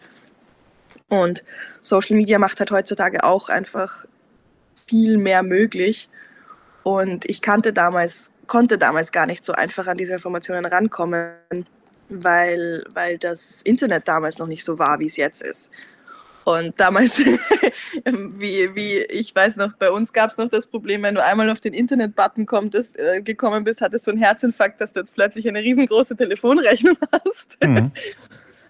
Und 1.10 1.44
Social 1.82 2.16
Media 2.16 2.40
macht 2.40 2.60
halt 2.60 2.72
heutzutage 2.72 3.24
auch 3.24 3.50
einfach 3.50 4.06
viel 4.88 5.18
mehr 5.18 5.44
möglich. 5.44 6.10
Und 6.84 7.26
ich 7.30 7.42
kannte 7.42 7.74
damals, 7.74 8.34
konnte 8.48 8.78
damals 8.78 9.12
gar 9.12 9.26
nicht 9.26 9.44
so 9.44 9.54
einfach 9.54 9.88
an 9.88 9.98
diese 9.98 10.14
Informationen 10.14 10.66
rankommen, 10.66 11.66
weil, 12.10 12.86
weil 12.94 13.18
das 13.18 13.62
Internet 13.64 14.08
damals 14.08 14.38
noch 14.38 14.48
nicht 14.48 14.64
so 14.64 14.78
war, 14.78 15.00
wie 15.00 15.08
es 15.08 15.18
jetzt 15.18 15.42
ist. 15.42 15.72
Und 16.46 16.80
damals, 16.80 17.20
wie, 18.06 18.76
wie 18.76 18.98
ich 19.10 19.36
weiß 19.36 19.58
noch, 19.58 19.74
bei 19.74 19.90
uns 19.90 20.14
gab 20.14 20.30
es 20.30 20.38
noch 20.38 20.48
das 20.48 20.68
Problem, 20.68 21.02
wenn 21.02 21.16
du 21.16 21.24
einmal 21.24 21.50
auf 21.50 21.60
den 21.60 21.74
Internet-Button 21.74 22.48
äh, 22.96 23.22
gekommen 23.22 23.64
bist, 23.64 23.82
hattest 23.82 24.06
du 24.06 24.12
einen 24.12 24.20
Herzinfarkt, 24.20 24.80
dass 24.80 24.94
du 24.94 25.00
jetzt 25.00 25.16
plötzlich 25.16 25.48
eine 25.48 25.62
riesengroße 25.62 26.16
Telefonrechnung 26.16 26.98
hast. 27.12 27.58
Mhm. 27.64 27.92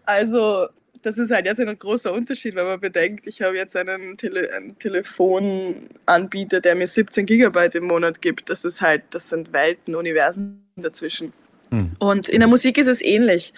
Also 0.05 0.67
das 1.01 1.17
ist 1.17 1.31
halt 1.31 1.45
jetzt 1.45 1.59
ein 1.59 1.77
großer 1.77 2.13
Unterschied, 2.13 2.55
wenn 2.55 2.65
man 2.65 2.79
bedenkt, 2.79 3.27
ich 3.27 3.41
habe 3.41 3.57
jetzt 3.57 3.75
einen, 3.75 4.15
Tele 4.15 4.51
einen 4.53 4.79
Telefonanbieter, 4.79 6.61
der 6.61 6.75
mir 6.75 6.87
17 6.87 7.25
Gigabyte 7.25 7.75
im 7.75 7.87
Monat 7.87 8.21
gibt. 8.21 8.49
Das 8.49 8.63
ist 8.63 8.81
halt, 8.81 9.03
das 9.11 9.29
sind 9.29 9.51
Welten, 9.51 9.95
Universen 9.95 10.65
dazwischen. 10.77 11.33
Mhm. 11.71 11.91
Und 11.99 12.29
in 12.29 12.39
der 12.39 12.47
Musik 12.47 12.77
ist 12.77 12.87
es 12.87 13.01
ähnlich. 13.01 13.53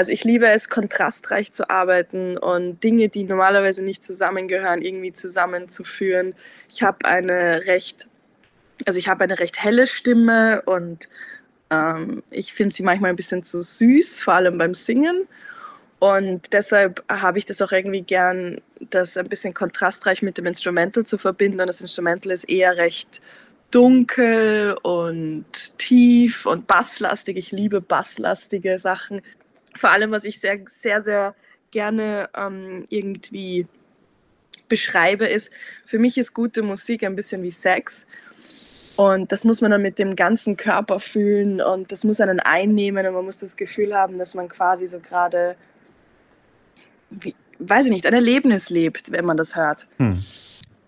Also 0.00 0.12
ich 0.12 0.24
liebe 0.24 0.48
es, 0.48 0.70
kontrastreich 0.70 1.52
zu 1.52 1.68
arbeiten 1.68 2.38
und 2.38 2.82
Dinge, 2.82 3.10
die 3.10 3.22
normalerweise 3.22 3.84
nicht 3.84 4.02
zusammengehören, 4.02 4.80
irgendwie 4.80 5.12
zusammenzuführen. 5.12 6.34
Ich 6.70 6.82
habe 6.82 7.04
eine 7.04 7.66
recht, 7.66 8.08
also 8.86 8.98
ich 8.98 9.08
habe 9.08 9.24
eine 9.24 9.38
recht 9.38 9.62
helle 9.62 9.86
Stimme 9.86 10.62
und 10.62 11.10
ähm, 11.68 12.22
ich 12.30 12.54
finde 12.54 12.74
sie 12.74 12.82
manchmal 12.82 13.10
ein 13.10 13.16
bisschen 13.16 13.42
zu 13.42 13.60
süß, 13.60 14.22
vor 14.22 14.32
allem 14.32 14.56
beim 14.56 14.72
Singen. 14.72 15.28
Und 15.98 16.54
deshalb 16.54 17.04
habe 17.10 17.38
ich 17.38 17.44
das 17.44 17.60
auch 17.60 17.72
irgendwie 17.72 18.00
gern, 18.00 18.62
das 18.88 19.18
ein 19.18 19.28
bisschen 19.28 19.52
kontrastreich 19.52 20.22
mit 20.22 20.38
dem 20.38 20.46
Instrumental 20.46 21.04
zu 21.04 21.18
verbinden. 21.18 21.60
Und 21.60 21.66
das 21.66 21.82
Instrumental 21.82 22.32
ist 22.32 22.48
eher 22.48 22.78
recht 22.78 23.20
dunkel 23.70 24.78
und 24.82 25.76
tief 25.76 26.46
und 26.46 26.66
basslastig. 26.66 27.36
Ich 27.36 27.52
liebe 27.52 27.82
basslastige 27.82 28.80
Sachen 28.80 29.20
vor 29.76 29.90
allem, 29.90 30.10
was 30.10 30.24
ich 30.24 30.40
sehr, 30.40 30.60
sehr, 30.68 31.02
sehr 31.02 31.34
gerne 31.70 32.28
ähm, 32.36 32.86
irgendwie 32.88 33.66
beschreibe, 34.68 35.26
ist, 35.26 35.50
für 35.84 35.98
mich 35.98 36.16
ist 36.18 36.34
gute 36.34 36.62
Musik 36.62 37.04
ein 37.04 37.16
bisschen 37.16 37.42
wie 37.42 37.50
Sex. 37.50 38.06
Und 38.96 39.32
das 39.32 39.44
muss 39.44 39.60
man 39.60 39.70
dann 39.70 39.82
mit 39.82 39.98
dem 39.98 40.16
ganzen 40.16 40.56
Körper 40.56 41.00
fühlen 41.00 41.60
und 41.60 41.90
das 41.90 42.04
muss 42.04 42.20
einen 42.20 42.40
einnehmen 42.40 43.06
und 43.06 43.14
man 43.14 43.24
muss 43.24 43.38
das 43.38 43.56
Gefühl 43.56 43.94
haben, 43.94 44.18
dass 44.18 44.34
man 44.34 44.48
quasi 44.48 44.86
so 44.86 45.00
gerade, 45.00 45.56
weiß 47.58 47.86
ich 47.86 47.92
nicht, 47.92 48.06
ein 48.06 48.12
Erlebnis 48.12 48.68
lebt, 48.68 49.10
wenn 49.10 49.24
man 49.24 49.36
das 49.36 49.56
hört. 49.56 49.86
Hm. 49.96 50.22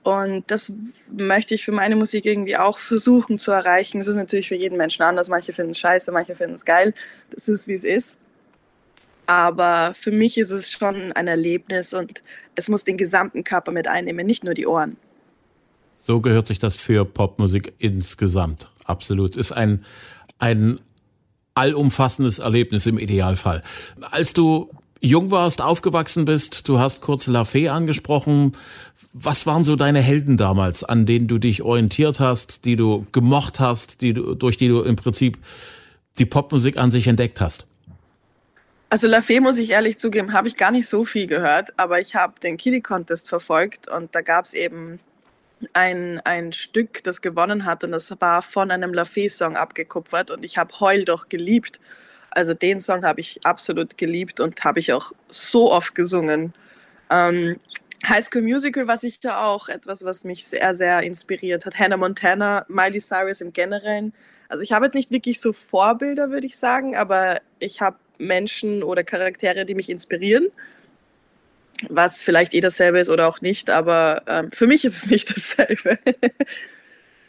Und 0.03 0.51
das 0.51 0.73
möchte 1.11 1.55
ich 1.55 1.65
für 1.65 1.73
meine 1.73 1.95
Musik 1.95 2.27
irgendwie 2.27 2.57
auch 2.57 2.79
versuchen 2.79 3.39
zu 3.39 3.53
erreichen. 3.53 3.99
Das 3.99 4.09
ist 4.09 4.17
natürlich 4.17 4.49
für 4.49 4.57
jeden 4.57 4.77
Menschen 4.77 5.03
anders. 5.03 5.29
Manche 5.29 5.53
finden 5.53 5.71
es 5.71 5.79
scheiße, 5.79 6.11
manche 6.11 6.35
finden 6.35 6.57
es 6.57 6.65
geil. 6.65 6.93
Das 7.31 7.49
ist, 7.49 7.69
wie 7.69 7.75
es 7.75 7.85
ist. 7.85 8.21
Aber 9.27 9.95
für 9.95 10.11
mich 10.11 10.37
ist 10.37 10.51
es 10.51 10.71
schon 10.71 11.13
ein 11.13 11.29
Erlebnis 11.29 11.95
und 11.95 12.23
es 12.55 12.69
muss 12.69 12.85
den 12.85 12.97
gesamten 12.97 13.45
Körper 13.45 13.73
mit 13.73 13.89
einnehmen, 13.89 14.27
nicht 14.27 14.45
nur 14.45 14.55
die 14.55 14.67
Ohren. 14.67 14.97
So 15.95 16.21
gehört 16.21 16.49
sich 16.49 16.59
das 16.59 16.75
für 16.75 17.05
Popmusik 17.05 17.75
insgesamt. 17.79 18.69
Absolut. 18.85 19.37
Ist 19.37 19.53
ein, 19.53 19.85
ein 20.39 20.81
allumfassendes 21.55 22.41
Erlebnis 22.41 22.87
im 22.87 22.99
Idealfall. 22.99 23.63
Als 24.11 24.33
du 24.33 24.71
jung 25.01 25.31
warst, 25.31 25.63
aufgewachsen 25.63 26.25
bist, 26.25 26.69
du 26.69 26.79
hast 26.79 27.01
kurz 27.01 27.27
La 27.27 27.45
Fee 27.45 27.69
angesprochen. 27.69 28.57
Was 29.13 29.47
waren 29.47 29.65
so 29.65 29.77
deine 29.77 30.01
Helden 30.01 30.37
damals, 30.37 30.85
an 30.85 31.07
denen 31.07 31.29
du 31.29 31.39
dich 31.39 31.63
orientiert 31.63 32.19
hast, 32.19 32.65
die 32.65 32.77
du 32.77 33.07
gemocht 33.13 33.61
hast, 33.61 34.01
die 34.01 34.15
du, 34.15 34.35
durch 34.35 34.57
die 34.57 34.69
du 34.69 34.83
im 34.83 34.97
Prinzip 34.97 35.39
die 36.19 36.27
Popmusik 36.27 36.79
an 36.79 36.91
sich 36.91 37.07
entdeckt 37.07 37.41
hast? 37.41 37.67
Also 38.93 39.09
La 39.09 39.23
Fee, 39.23 39.41
muss 39.41 39.57
ich 39.57 39.71
ehrlich 39.71 39.97
zugeben, 39.97 40.35
habe 40.35 40.49
ich 40.49 40.59
gar 40.59 40.71
nicht 40.71 40.87
so 40.87 41.07
viel 41.07 41.27
gehört, 41.27 41.73
aber 41.79 42.03
ich 42.03 42.15
habe 42.15 42.39
den 42.41 42.59
Kitty 42.59 42.83
Contest 42.83 43.27
verfolgt 43.27 43.89
und 43.89 44.15
da 44.15 44.21
gab 44.21 44.45
es 44.45 44.53
eben 44.53 45.01
ein, 45.73 46.21
ein 46.27 46.53
Stück, 46.53 47.03
das 47.03 47.23
gewonnen 47.23 47.65
hat 47.65 47.85
und 47.85 47.93
das 47.93 48.15
war 48.21 48.43
von 48.43 48.71
einem 48.71 48.93
La 48.93 49.07
Fee-Song 49.07 49.57
abgekupfert 49.57 50.31
und 50.31 50.45
ich 50.45 50.59
habe 50.59 50.79
Heul 50.79 51.07
doch 51.07 51.31
geliebt. 51.31 51.81
Also 52.33 52.53
den 52.53 52.81
Song 52.81 53.03
habe 53.03 53.21
ich 53.21 53.41
absolut 53.47 53.97
geliebt 53.97 54.41
und 54.41 54.63
habe 54.63 54.79
ich 54.79 54.93
auch 54.93 55.13
so 55.31 55.73
oft 55.73 55.95
gesungen. 55.95 56.53
Ähm, 57.09 57.59
High 58.07 58.27
School 58.27 58.43
Musical 58.43 58.89
war 58.89 58.99
sicher 58.99 59.41
auch 59.41 59.71
etwas, 59.71 60.05
was 60.05 60.25
mich 60.25 60.47
sehr, 60.47 60.75
sehr 60.75 61.03
inspiriert 61.03 61.65
hat. 61.65 61.79
Hannah 61.79 61.97
Montana, 61.97 62.67
Miley 62.69 63.01
Cyrus 63.01 63.41
im 63.41 63.55
Generellen. 63.55 64.13
Also 64.51 64.63
ich 64.63 64.73
habe 64.73 64.85
jetzt 64.85 64.95
nicht 64.95 65.11
wirklich 65.11 65.41
so 65.41 65.55
Vorbilder, 65.55 66.29
würde 66.29 66.47
ich 66.47 66.59
sagen, 66.59 66.95
aber 66.95 67.41
ich 67.59 67.81
habe 67.81 67.97
Menschen 68.27 68.83
oder 68.83 69.05
Charaktere, 69.05 69.65
die 69.65 69.75
mich 69.75 69.89
inspirieren. 69.91 70.49
Was 71.89 72.23
vielleicht 72.23 72.55
eh 72.55 72.61
dasselbe 72.61 73.01
ist 73.01 73.11
oder 73.11 73.27
auch 73.29 73.41
nicht, 73.41 73.69
aber 73.69 74.23
ähm, 74.29 74.53
für 74.53 74.67
mich 74.67 74.85
ist 74.85 74.97
es 74.97 75.07
nicht 75.11 75.31
dasselbe. 75.37 75.99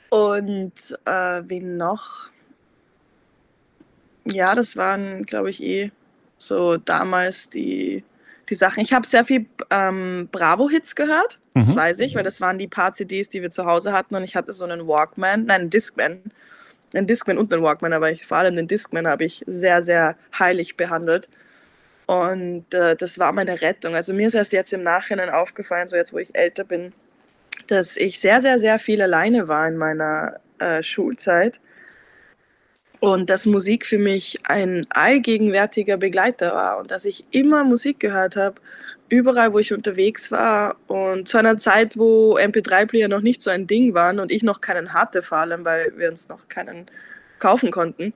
Und 0.10 0.74
äh, 1.06 1.42
wen 1.48 1.78
noch? 1.78 2.30
Ja, 4.26 4.54
das 4.56 4.78
waren, 4.78 5.26
glaube 5.26 5.50
ich, 5.50 5.62
eh 5.64 5.92
so 6.38 6.78
damals 6.78 7.50
die, 7.50 8.04
die 8.50 8.56
Sachen. 8.56 8.82
Ich 8.82 8.94
habe 8.94 9.08
sehr 9.08 9.26
viel 9.26 9.48
ähm, 9.70 10.30
Bravo-Hits 10.32 10.96
gehört, 10.96 11.40
das 11.54 11.70
Mhm. 11.70 11.76
weiß 11.76 12.00
ich, 12.00 12.16
weil 12.16 12.24
das 12.24 12.42
waren 12.42 12.58
die 12.58 12.68
paar 12.68 12.94
CDs, 12.94 13.30
die 13.30 13.42
wir 13.42 13.52
zu 13.52 13.66
Hause 13.66 13.92
hatten 13.94 14.16
und 14.16 14.24
ich 14.24 14.36
hatte 14.36 14.52
so 14.54 14.66
einen 14.66 14.88
Walkman, 14.88 15.46
nein, 15.46 15.62
einen 15.62 15.70
Discman. 15.70 16.20
Einen 16.94 17.08
Discman 17.08 17.38
und 17.38 17.52
einen 17.52 17.64
Walkman, 17.64 17.94
aber 17.94 18.12
ich, 18.12 18.26
vor 18.26 18.38
allem 18.38 18.56
den 18.56 18.68
Discman 18.68 19.08
habe 19.08 19.26
ich 19.26 19.44
sehr, 19.48 19.82
sehr 19.82 20.16
heilig 20.38 20.78
behandelt. 20.78 21.30
Und 22.06 22.74
äh, 22.74 22.96
das 22.96 23.18
war 23.20 23.32
meine 23.32 23.62
Rettung. 23.62 23.96
Also 23.96 24.14
mir 24.14 24.28
ist 24.28 24.34
erst 24.34 24.54
jetzt 24.54 24.74
im 24.74 24.84
Nachhinein 24.84 25.30
aufgefallen, 25.30 25.88
so 25.88 25.96
jetzt 25.96 26.14
wo 26.14 26.18
ich 26.18 26.36
älter 26.36 26.64
bin, 26.64 26.94
dass 27.68 27.98
ich 27.98 28.20
sehr, 28.20 28.42
sehr, 28.42 28.60
sehr 28.60 28.80
viel 28.80 29.02
alleine 29.02 29.48
war 29.48 29.68
in 29.68 29.78
meiner 29.78 30.40
äh, 30.60 30.84
Schulzeit. 30.84 31.60
Und 33.00 33.30
dass 33.30 33.46
Musik 33.46 33.86
für 33.86 33.98
mich 33.98 34.40
ein 34.46 34.86
allgegenwärtiger 34.90 35.98
Begleiter 35.98 36.54
war 36.54 36.78
und 36.78 36.90
dass 36.90 37.04
ich 37.04 37.26
immer 37.32 37.66
Musik 37.66 38.00
gehört 38.00 38.38
habe, 38.38 38.62
überall, 39.14 39.54
wo 39.54 39.60
ich 39.60 39.74
unterwegs 39.74 40.32
war. 40.32 40.76
Und 40.88 41.28
zu 41.28 41.38
einer 41.38 41.58
Zeit, 41.58 41.98
wo 41.98 42.38
MP3-Player 42.38 43.08
noch 43.08 43.22
nicht 43.22 43.42
so 43.42 43.52
ein 43.52 43.68
Ding 43.68 43.94
waren 43.94 44.20
und 44.20 44.32
ich 44.32 44.44
noch 44.44 44.60
keinen 44.60 44.94
hatte, 44.94 45.22
vor 45.22 45.38
allem, 45.38 45.64
weil 45.64 45.94
wir 45.98 46.10
uns 46.10 46.30
noch 46.30 46.48
keinen 46.48 46.88
kaufen 47.40 47.72
konnten. 47.72 48.14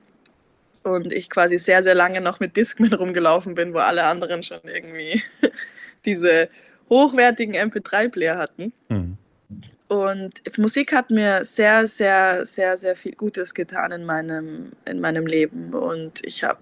Und 0.82 1.12
ich 1.12 1.30
quasi 1.30 1.58
sehr, 1.58 1.82
sehr 1.82 1.94
lange 1.94 2.20
noch 2.20 2.40
mit 2.40 2.56
Discman 2.56 2.92
rumgelaufen 2.92 3.54
bin, 3.54 3.74
wo 3.74 3.78
alle 3.78 4.04
anderen 4.04 4.42
schon 4.42 4.60
irgendwie 4.64 5.22
diese 6.04 6.48
hochwertigen 6.90 7.54
MP3-Player 7.54 8.36
hatten. 8.36 8.72
Mhm. 8.88 9.16
Und 9.88 10.58
Musik 10.58 10.92
hat 10.92 11.10
mir 11.10 11.44
sehr, 11.44 11.86
sehr, 11.86 12.44
sehr, 12.44 12.76
sehr 12.76 12.96
viel 12.96 13.14
Gutes 13.14 13.54
getan 13.54 13.92
in 13.92 14.04
meinem, 14.04 14.72
in 14.84 15.00
meinem 15.00 15.26
Leben. 15.26 15.72
Und 15.72 16.24
ich 16.26 16.44
habe 16.44 16.58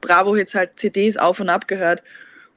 Bravo-Hits 0.00 0.54
halt 0.54 0.78
CDs 0.78 1.16
auf 1.16 1.40
und 1.40 1.48
ab 1.48 1.66
gehört. 1.66 2.02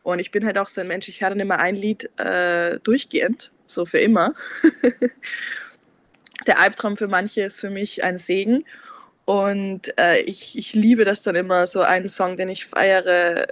Und 0.04 0.20
ich 0.20 0.32
bin 0.32 0.46
halt 0.46 0.58
auch 0.58 0.68
so 0.68 0.82
ein 0.82 0.88
Mensch, 0.88 1.08
ich 1.08 1.22
höre 1.22 1.30
dann 1.30 1.40
immer 1.40 1.60
ein 1.60 1.76
Lied 1.76 2.10
äh, 2.20 2.80
durchgehend, 2.80 3.52
so 3.68 3.86
für 3.86 4.00
immer. 4.00 4.34
Der 6.48 6.60
Albtraum 6.60 6.98
für 6.98 7.08
manche 7.08 7.42
ist 7.42 7.60
für 7.60 7.70
mich 7.70 8.04
ein 8.04 8.18
Segen. 8.18 8.66
Und 9.26 9.98
äh, 10.00 10.22
ich, 10.22 10.58
ich 10.58 10.74
liebe 10.74 11.06
das 11.06 11.22
dann 11.22 11.36
immer, 11.36 11.68
so 11.68 11.82
einen 11.82 12.10
Song, 12.10 12.36
den 12.36 12.50
ich 12.50 12.66
feiere, 12.66 13.48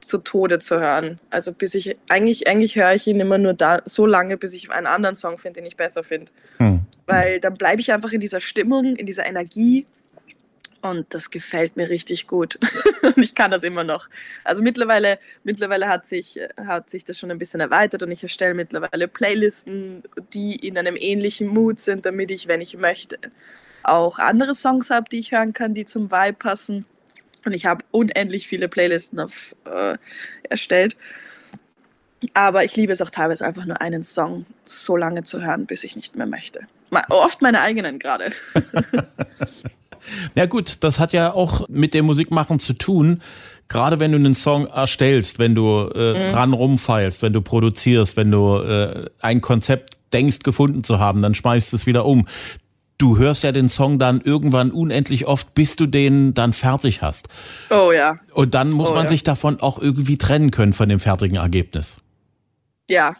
zu 0.00 0.18
Tode 0.18 0.58
zu 0.58 0.80
hören. 0.80 1.18
Also 1.30 1.52
bis 1.52 1.74
ich, 1.74 1.96
eigentlich, 2.08 2.48
eigentlich 2.48 2.76
höre 2.76 2.94
ich 2.94 3.06
ihn 3.06 3.20
immer 3.20 3.38
nur 3.38 3.54
da, 3.54 3.80
so 3.84 4.04
lange, 4.06 4.36
bis 4.36 4.52
ich 4.52 4.70
einen 4.70 4.86
anderen 4.86 5.14
Song 5.14 5.38
finde, 5.38 5.60
den 5.60 5.66
ich 5.66 5.76
besser 5.76 6.02
finde. 6.02 6.32
Mhm. 6.58 6.80
Weil 7.06 7.40
dann 7.40 7.54
bleibe 7.54 7.80
ich 7.80 7.92
einfach 7.92 8.12
in 8.12 8.20
dieser 8.20 8.40
Stimmung, 8.40 8.96
in 8.96 9.06
dieser 9.06 9.26
Energie. 9.26 9.86
Und 10.82 11.14
das 11.14 11.30
gefällt 11.30 11.76
mir 11.76 11.88
richtig 11.88 12.26
gut. 12.26 12.58
und 13.02 13.18
ich 13.18 13.36
kann 13.36 13.52
das 13.52 13.62
immer 13.62 13.84
noch. 13.84 14.08
Also 14.42 14.64
mittlerweile, 14.64 15.18
mittlerweile 15.44 15.88
hat, 15.88 16.08
sich, 16.08 16.40
hat 16.56 16.90
sich 16.90 17.04
das 17.04 17.18
schon 17.18 17.30
ein 17.30 17.38
bisschen 17.38 17.60
erweitert 17.60 18.02
und 18.02 18.10
ich 18.10 18.22
erstelle 18.22 18.54
mittlerweile 18.54 19.06
Playlisten, 19.06 20.02
die 20.32 20.56
in 20.56 20.76
einem 20.76 20.96
ähnlichen 20.98 21.46
Mood 21.46 21.78
sind, 21.78 22.04
damit 22.04 22.32
ich, 22.32 22.48
wenn 22.48 22.60
ich 22.60 22.76
möchte, 22.76 23.16
auch 23.84 24.18
andere 24.18 24.54
Songs 24.54 24.90
habe, 24.90 25.08
die 25.08 25.20
ich 25.20 25.30
hören 25.30 25.52
kann, 25.52 25.72
die 25.72 25.84
zum 25.84 26.10
Vibe 26.10 26.34
passen. 26.34 26.84
Und 27.44 27.52
ich 27.52 27.64
habe 27.64 27.84
unendlich 27.92 28.48
viele 28.48 28.68
Playlisten 28.68 29.20
auf, 29.20 29.54
äh, 29.64 29.96
erstellt. 30.48 30.96
Aber 32.34 32.64
ich 32.64 32.74
liebe 32.74 32.92
es 32.92 33.02
auch 33.02 33.10
teilweise 33.10 33.44
einfach 33.44 33.66
nur 33.66 33.80
einen 33.80 34.02
Song 34.02 34.46
so 34.64 34.96
lange 34.96 35.22
zu 35.22 35.42
hören, 35.42 35.66
bis 35.66 35.84
ich 35.84 35.94
nicht 35.94 36.16
mehr 36.16 36.26
möchte. 36.26 36.66
Oft 37.08 37.42
meine 37.42 37.60
eigenen 37.60 37.98
gerade. 37.98 38.32
Ja 40.34 40.46
gut, 40.46 40.78
das 40.82 40.98
hat 40.98 41.12
ja 41.12 41.32
auch 41.32 41.68
mit 41.68 41.94
dem 41.94 42.06
Musikmachen 42.06 42.58
zu 42.58 42.72
tun. 42.72 43.22
Gerade 43.68 44.00
wenn 44.00 44.10
du 44.10 44.18
einen 44.18 44.34
Song 44.34 44.66
erstellst, 44.66 45.38
wenn 45.38 45.54
du 45.54 45.88
äh, 45.94 46.32
dran 46.32 46.52
rumfeilst, 46.52 47.22
wenn 47.22 47.32
du 47.32 47.40
produzierst, 47.40 48.16
wenn 48.16 48.30
du 48.32 48.56
äh, 48.58 49.08
ein 49.20 49.40
Konzept 49.40 49.96
denkst 50.12 50.40
gefunden 50.40 50.82
zu 50.82 50.98
haben, 50.98 51.22
dann 51.22 51.36
schmeißt 51.36 51.72
es 51.72 51.86
wieder 51.86 52.04
um. 52.04 52.26
Du 52.98 53.16
hörst 53.16 53.44
ja 53.44 53.52
den 53.52 53.68
Song 53.68 54.00
dann 54.00 54.20
irgendwann 54.20 54.72
unendlich 54.72 55.28
oft, 55.28 55.54
bis 55.54 55.76
du 55.76 55.86
den 55.86 56.34
dann 56.34 56.52
fertig 56.52 57.00
hast. 57.00 57.28
Oh 57.70 57.92
ja, 57.92 58.18
Und 58.34 58.54
dann 58.54 58.70
muss 58.70 58.90
Oh, 58.90 58.94
man 58.94 59.04
ja. 59.04 59.08
sich 59.08 59.22
davon 59.22 59.60
auch 59.60 59.78
irgendwie 59.78 60.18
trennen 60.18 60.50
können 60.50 60.72
von 60.72 60.88
dem 60.88 60.98
fertigen 61.00 61.36
Ergebnis. 61.36 61.98
ja. 62.90 63.14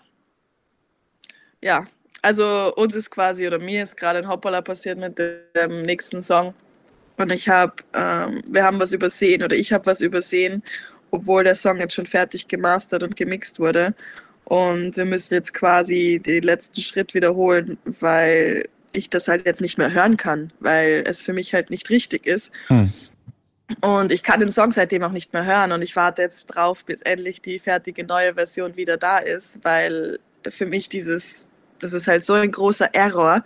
Ja, 1.64 1.84
also 2.22 2.72
uns 2.76 2.94
ist 2.94 3.10
quasi, 3.10 3.46
oder 3.46 3.58
mir 3.58 3.82
ist 3.82 3.96
gerade 3.96 4.20
ein 4.20 4.28
Hoppala 4.28 4.62
passiert 4.62 4.98
mit 4.98 5.18
dem 5.18 5.82
nächsten 5.82 6.22
Song. 6.22 6.54
Und 7.18 7.30
ich 7.32 7.48
habe, 7.48 7.74
ähm, 7.92 8.42
wir 8.48 8.64
haben 8.64 8.78
was 8.78 8.92
übersehen 8.92 9.42
oder 9.42 9.54
ich 9.54 9.72
habe 9.72 9.86
was 9.86 10.00
übersehen, 10.00 10.62
obwohl 11.10 11.44
der 11.44 11.54
Song 11.54 11.78
jetzt 11.78 11.94
schon 11.94 12.06
fertig 12.06 12.48
gemastert 12.48 13.02
und 13.02 13.16
gemixt 13.16 13.60
wurde. 13.60 13.94
Und 14.44 14.96
wir 14.96 15.04
müssen 15.04 15.34
jetzt 15.34 15.52
quasi 15.52 16.20
den 16.24 16.42
letzten 16.42 16.80
Schritt 16.80 17.14
wiederholen, 17.14 17.78
weil 17.84 18.68
ich 18.92 19.10
das 19.10 19.28
halt 19.28 19.46
jetzt 19.46 19.60
nicht 19.60 19.78
mehr 19.78 19.92
hören 19.92 20.16
kann, 20.16 20.52
weil 20.60 21.04
es 21.06 21.22
für 21.22 21.32
mich 21.32 21.54
halt 21.54 21.70
nicht 21.70 21.90
richtig 21.90 22.26
ist. 22.26 22.52
Hm. 22.68 22.92
Und 23.80 24.12
ich 24.12 24.22
kann 24.22 24.40
den 24.40 24.50
Song 24.50 24.70
seitdem 24.70 25.02
auch 25.02 25.12
nicht 25.12 25.32
mehr 25.32 25.44
hören 25.44 25.72
und 25.72 25.82
ich 25.82 25.96
warte 25.96 26.22
jetzt 26.22 26.46
drauf, 26.46 26.84
bis 26.84 27.00
endlich 27.02 27.40
die 27.40 27.58
fertige 27.58 28.04
neue 28.04 28.34
Version 28.34 28.76
wieder 28.76 28.96
da 28.96 29.18
ist, 29.18 29.60
weil 29.62 30.18
für 30.50 30.66
mich 30.66 30.88
dieses, 30.88 31.48
das 31.82 31.92
ist 31.92 32.06
halt 32.06 32.24
so 32.24 32.34
ein 32.34 32.50
großer 32.50 32.94
Error, 32.94 33.44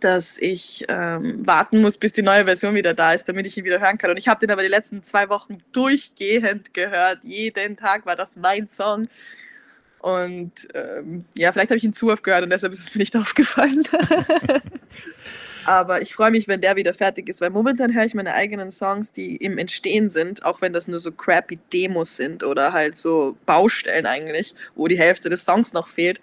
dass 0.00 0.36
ich 0.38 0.84
ähm, 0.88 1.46
warten 1.46 1.80
muss, 1.80 1.96
bis 1.96 2.12
die 2.12 2.22
neue 2.22 2.44
Version 2.44 2.74
wieder 2.74 2.92
da 2.92 3.14
ist, 3.14 3.28
damit 3.28 3.46
ich 3.46 3.56
ihn 3.56 3.64
wieder 3.64 3.80
hören 3.80 3.96
kann. 3.96 4.10
Und 4.10 4.18
ich 4.18 4.28
habe 4.28 4.40
den 4.40 4.50
aber 4.50 4.62
die 4.62 4.68
letzten 4.68 5.02
zwei 5.02 5.30
Wochen 5.30 5.58
durchgehend 5.72 6.74
gehört. 6.74 7.20
Jeden 7.22 7.76
Tag 7.76 8.04
war 8.04 8.16
das 8.16 8.36
mein 8.36 8.68
Song. 8.68 9.08
Und 10.00 10.68
ähm, 10.74 11.24
ja, 11.34 11.50
vielleicht 11.52 11.70
habe 11.70 11.78
ich 11.78 11.84
ihn 11.84 11.94
zu 11.94 12.12
oft 12.12 12.22
gehört 12.22 12.42
und 12.42 12.50
deshalb 12.50 12.74
ist 12.74 12.80
es 12.80 12.94
mir 12.94 12.98
nicht 12.98 13.16
aufgefallen. 13.16 13.84
Aber 15.64 16.02
ich 16.02 16.12
freue 16.12 16.30
mich, 16.30 16.46
wenn 16.46 16.60
der 16.60 16.76
wieder 16.76 16.92
fertig 16.92 17.30
ist, 17.30 17.40
weil 17.40 17.48
momentan 17.48 17.94
höre 17.94 18.04
ich 18.04 18.14
meine 18.14 18.34
eigenen 18.34 18.70
Songs, 18.70 19.12
die 19.12 19.36
im 19.36 19.56
Entstehen 19.56 20.10
sind, 20.10 20.44
auch 20.44 20.60
wenn 20.60 20.74
das 20.74 20.88
nur 20.88 21.00
so 21.00 21.10
crappy 21.10 21.58
Demos 21.72 22.16
sind 22.16 22.44
oder 22.44 22.74
halt 22.74 22.96
so 22.96 23.38
Baustellen 23.46 24.04
eigentlich, 24.04 24.54
wo 24.74 24.88
die 24.88 24.98
Hälfte 24.98 25.30
des 25.30 25.46
Songs 25.46 25.72
noch 25.72 25.88
fehlt. 25.88 26.20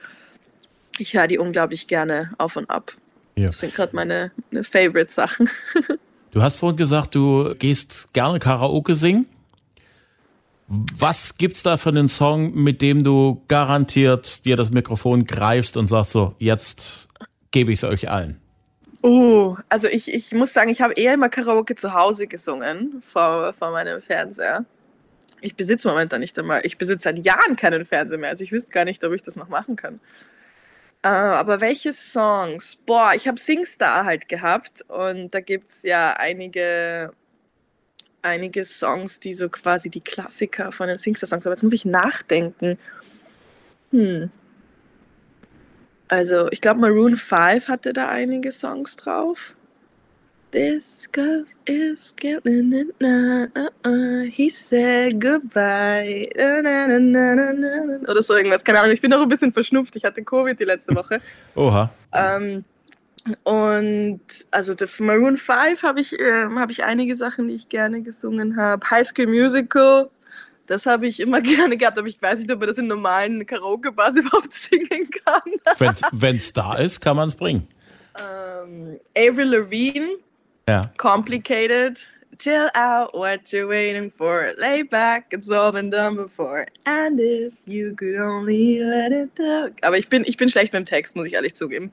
Ich 1.02 1.16
höre 1.16 1.28
die 1.28 1.40
unglaublich 1.40 1.88
gerne 1.88 2.32
auf 2.38 2.56
und 2.56 2.70
ab. 2.70 2.96
Ja. 3.36 3.48
Das 3.48 3.60
sind 3.60 3.74
gerade 3.74 3.96
meine, 3.96 4.32
meine 4.52 4.64
Favorite-Sachen. 4.64 5.50
Du 6.34 6.42
hast 6.42 6.56
vorhin 6.56 6.78
gesagt, 6.78 7.14
du 7.14 7.54
gehst 7.56 8.08
gerne 8.14 8.40
Karaoke 8.40 8.96
singen. 8.96 9.26
Was 10.70 11.38
gibt's 11.38 11.62
da 11.62 11.76
für 11.76 11.90
einen 11.90 12.08
Song, 12.08 12.54
mit 12.54 12.82
dem 12.82 13.04
du 13.04 13.44
garantiert 13.50 14.46
dir 14.46 14.56
das 14.56 14.72
Mikrofon 14.72 15.26
greifst 15.26 15.76
und 15.76 15.88
sagst 15.88 16.14
so, 16.14 16.34
jetzt 16.38 17.10
gebe 17.52 17.74
ich 17.74 17.80
es 17.80 17.84
euch 17.84 18.10
allen? 18.10 18.40
Oh, 19.02 19.58
also 19.68 19.90
ich, 19.90 20.14
ich 20.14 20.32
muss 20.32 20.54
sagen, 20.54 20.70
ich 20.70 20.80
habe 20.80 20.94
eher 20.94 21.16
immer 21.16 21.28
Karaoke 21.28 21.76
zu 21.76 21.94
Hause 21.94 22.28
gesungen, 22.28 23.04
vor, 23.06 23.52
vor 23.52 23.72
meinem 23.72 24.02
Fernseher. 24.02 24.64
Ich 25.42 25.58
besitze 25.58 25.90
momentan 25.90 26.22
nicht 26.22 26.40
einmal, 26.40 26.62
ich 26.64 26.78
besitze 26.78 27.04
seit 27.04 27.26
Jahren 27.26 27.58
keinen 27.58 27.84
Fernseher 27.84 28.20
mehr, 28.20 28.30
also 28.30 28.46
ich 28.46 28.54
wüsste 28.54 28.72
gar 28.72 28.86
nicht, 28.86 29.04
ob 29.04 29.12
ich 29.12 29.22
das 29.22 29.36
noch 29.36 29.50
machen 29.50 29.76
kann. 29.76 30.00
Äh, 31.04 31.08
aber 31.08 31.62
welche 31.62 31.94
Songs? 31.94 32.76
Boah, 32.76 33.14
ich 33.16 33.28
habe 33.28 33.40
Singstar 33.40 34.06
halt 34.06 34.30
gehabt 34.30 34.84
und 34.88 35.34
da 35.34 35.40
gibt 35.40 35.72
es 35.72 35.84
ja 35.84 36.14
einige, 36.14 37.14
einige 38.22 38.66
Songs, 38.66 39.20
die 39.20 39.34
so 39.34 39.50
quasi 39.50 39.90
die 39.90 40.02
Klassiker 40.02 40.72
von 40.72 40.88
den 40.88 40.98
Singstar-Songs, 41.00 41.48
aber 41.48 41.56
jetzt 41.56 41.64
muss 41.64 41.74
ich 41.74 41.86
nachdenken. 41.86 42.78
Hm. 43.92 44.30
Also, 46.08 46.50
ich 46.52 46.62
glaube, 46.62 46.82
Maroon 46.82 47.16
5 47.18 47.68
hatte 47.68 47.94
da 47.94 48.08
einige 48.10 48.52
Songs 48.52 48.96
drauf. 48.96 49.56
This 50.52 51.08
girl 51.10 51.46
is 51.66 52.14
killing 52.18 52.74
it 52.74 52.88
now. 53.00 53.48
Uh, 53.56 53.70
uh, 53.88 54.24
he 54.24 54.50
said 54.50 55.22
goodbye. 55.22 56.28
Na, 56.36 56.62
na, 56.62 57.00
na. 57.00 58.10
Oder 58.10 58.22
so 58.22 58.36
irgendwas. 58.36 58.64
Keine 58.64 58.80
Ahnung, 58.82 58.94
ich 58.94 59.00
bin 59.00 59.12
noch 59.12 59.22
ein 59.22 59.30
bisschen 59.30 59.54
verschnupft. 59.54 59.96
Ich 59.96 60.04
hatte 60.04 60.22
Covid 60.24 60.60
die 60.60 60.66
letzte 60.66 60.94
Woche. 60.94 61.22
Oha. 61.56 61.90
Ähm, 62.14 62.66
und 63.44 64.20
also 64.50 64.74
der 64.74 64.90
Maroon 65.00 65.38
5 65.38 65.84
habe 65.84 66.02
ich, 66.02 66.20
ähm, 66.20 66.60
hab 66.60 66.70
ich 66.70 66.84
einige 66.84 67.16
Sachen, 67.16 67.48
die 67.48 67.54
ich 67.56 67.70
gerne 67.70 68.02
gesungen 68.02 68.58
habe. 68.58 68.90
High 68.90 69.08
School 69.08 69.28
Musical, 69.28 70.10
das 70.68 70.86
habe 70.86 71.08
ich 71.08 71.22
immer 71.22 71.40
gerne 71.42 71.78
gehabt, 71.78 71.98
aber 71.98 72.08
ich 72.08 72.22
weiß 72.22 72.40
nicht, 72.40 72.52
ob 72.52 72.60
man 72.60 72.68
das 72.68 72.78
in 72.78 72.88
normalen 72.88 73.46
Karaoke-Bars 73.46 74.16
überhaupt 74.18 74.52
singen 74.52 75.10
kann. 75.26 75.54
Wenn's, 75.78 76.02
wenn's 76.12 76.52
da 76.52 76.76
ist, 76.76 77.00
kann 77.00 77.16
man 77.16 77.30
es 77.30 77.36
bringen. 77.36 77.68
ähm, 78.20 79.00
Avril 79.18 79.48
Lavigne, 79.48 80.10
Ja. 80.70 80.82
Complicated. 80.98 82.00
Chill 82.40 82.70
out, 82.74 83.14
what 83.14 83.52
you 83.52 83.68
waiting 83.68 84.12
for? 84.18 84.54
Lay 84.58 84.82
back, 84.84 85.26
it's 85.32 85.50
all 85.52 85.72
been 85.72 85.92
done 85.92 86.16
before. 86.16 86.66
And 86.86 87.20
if 87.20 87.54
you 87.68 87.94
could 87.96 88.20
only 88.20 88.80
let 88.80 89.12
it 89.12 89.36
talk. 89.36 89.74
Aber 89.84 89.98
ich 90.00 90.10
bin, 90.10 90.24
ich 90.26 90.38
bin 90.38 90.50
schlecht 90.50 90.74
mit 90.74 90.80
dem 90.82 90.86
Text, 90.88 91.16
muss 91.16 91.28
ich 91.28 91.34
ehrlich 91.34 91.54
zugeben. 91.56 91.92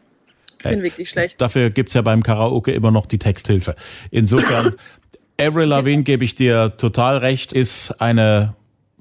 Ich 0.61 0.63
bin 0.71 0.83
wirklich 0.83 1.11
schlecht. 1.11 1.41
Dafür 1.41 1.69
gibt's 1.71 1.93
ja 1.95 2.03
beim 2.03 2.23
Karaoke 2.23 2.73
immer 2.73 2.91
noch 2.91 3.05
die 3.07 3.19
Texthilfe. 3.19 3.77
Insofern, 4.11 4.75
Avril 5.41 5.67
Lavigne 5.69 6.03
gebe 6.03 6.25
ich 6.25 6.35
dir 6.35 6.75
total 6.79 7.19
recht, 7.19 7.53
ist 7.53 8.01
eine 8.01 8.55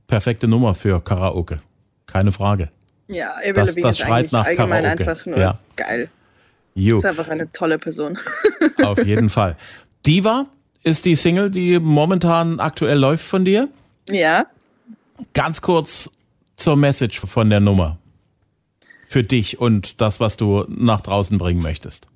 perfekte 0.07 0.47
Nummer 0.49 0.75
für 0.75 1.01
Karaoke. 1.03 1.59
Keine 2.07 2.31
Frage. 2.33 2.69
Ja, 3.07 3.35
Avril 3.37 3.53
Das- 3.53 3.67
Lavigne 3.69 3.81
das 3.83 3.99
ist 3.99 4.05
schreit 4.05 4.31
nach 4.33 4.45
allgemein 4.45 4.83
Karaoke. 4.83 5.09
einfach 5.09 5.25
nur 5.25 5.39
Ja. 5.39 5.59
geil. 5.77 6.09
Jo, 6.77 6.97
Ist 6.97 7.05
einfach 7.05 7.27
eine 7.27 7.51
tolle 7.51 7.79
Person. 7.79 8.19
auf 8.83 9.03
jeden 9.03 9.29
Fall. 9.29 9.57
Diva 10.05 10.45
ist 10.83 11.05
die 11.05 11.15
Single, 11.15 11.49
die 11.49 11.79
momentan 11.79 12.59
aktuell 12.59 12.99
läuft 12.99 13.25
von 13.25 13.43
dir. 13.43 13.67
ja, 14.07 14.45
Ganz 15.33 15.61
kurz 15.61 16.11
zur 16.55 16.75
Message 16.75 17.19
von 17.19 17.49
der 17.49 17.59
Nummer. 17.59 17.97
Für 19.07 19.23
dich 19.23 19.59
und 19.59 19.99
das, 20.01 20.19
was 20.19 20.37
du 20.37 20.65
nach 20.67 21.01
draußen 21.01 21.39
bringen 21.39 21.63
möchtest. 21.63 22.07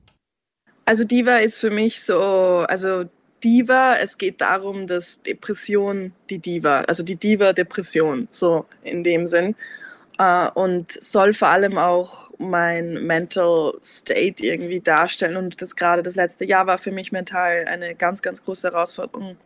Also 0.85 1.05
Diva 1.05 1.37
ist 1.37 1.57
für 1.57 1.71
mich 1.71 2.03
so, 2.03 2.65
also 2.67 3.05
Diva, 3.43 3.95
es 3.95 4.19
geht 4.19 4.41
darum, 4.41 4.85
dass 4.85 5.23
Depression 5.23 6.11
die 6.29 6.37
Diva, 6.37 6.81
also 6.81 7.01
die 7.01 7.15
Diva-Depression, 7.15 8.27
so 8.29 8.65
in 8.83 9.03
dem 9.03 9.25
Sinn. 9.25 9.55
Äh, 10.17 10.49
und 10.53 10.91
soll 11.03 11.33
vor 11.33 11.49
allem 11.49 11.77
auch 11.77 12.31
mein 12.37 13.05
Mental 13.05 13.73
State 13.83 14.43
irgendwie 14.43 14.81
darstellen. 14.81 15.37
Und 15.37 15.61
das 15.61 15.75
gerade 15.75 16.03
das 16.03 16.15
letzte 16.15 16.45
Jahr 16.45 16.67
war 16.67 16.77
für 16.77 16.91
mich 16.91 17.11
mental 17.11 17.65
eine 17.67 17.95
ganz, 17.95 18.21
ganz 18.21 18.43
große 18.43 18.71
Herausforderung, 18.71 19.37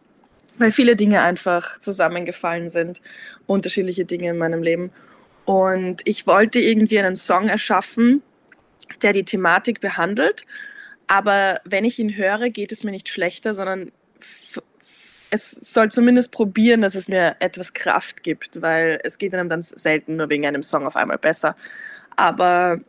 weil 0.58 0.72
viele 0.72 0.96
Dinge 0.96 1.22
einfach 1.22 1.80
zusammengefallen 1.80 2.70
sind, 2.70 3.02
unterschiedliche 3.48 4.06
Dinge 4.06 4.30
in 4.30 4.38
meinem 4.38 4.64
Leben. 4.64 4.92
Und 5.46 6.02
ich 6.06 6.26
wollte 6.26 6.60
irgendwie 6.60 7.00
einen 7.00 7.16
Song 7.16 7.50
erschaffen, 7.50 8.24
der 9.02 9.14
die 9.14 9.26
Thematik 9.26 9.80
behandelt. 9.80 10.44
Aber 11.08 11.62
wenn 11.66 11.86
ich 11.86 12.00
ihn 12.00 12.18
höre, 12.18 12.50
geht 12.50 12.72
es 12.72 12.84
mir 12.84 12.92
nicht 12.92 13.10
schlechter, 13.10 13.54
sondern 13.54 13.92
es 15.36 15.52
soll 15.52 15.92
zumindest 15.92 16.32
probieren, 16.32 16.82
dass 16.82 16.96
es 16.96 17.08
mir 17.08 17.36
etwas 17.40 17.74
Kraft 17.74 18.24
gibt, 18.24 18.62
weil 18.62 19.00
es 19.04 19.18
geht 19.18 19.34
einem 19.34 19.50
dann 19.50 19.62
selten 19.62 20.16
nur 20.16 20.30
wegen 20.30 20.46
einem 20.46 20.64
Song 20.64 20.88
auf 20.88 20.96
einmal 20.96 21.18
besser. 21.18 21.56
Aber 22.16 22.80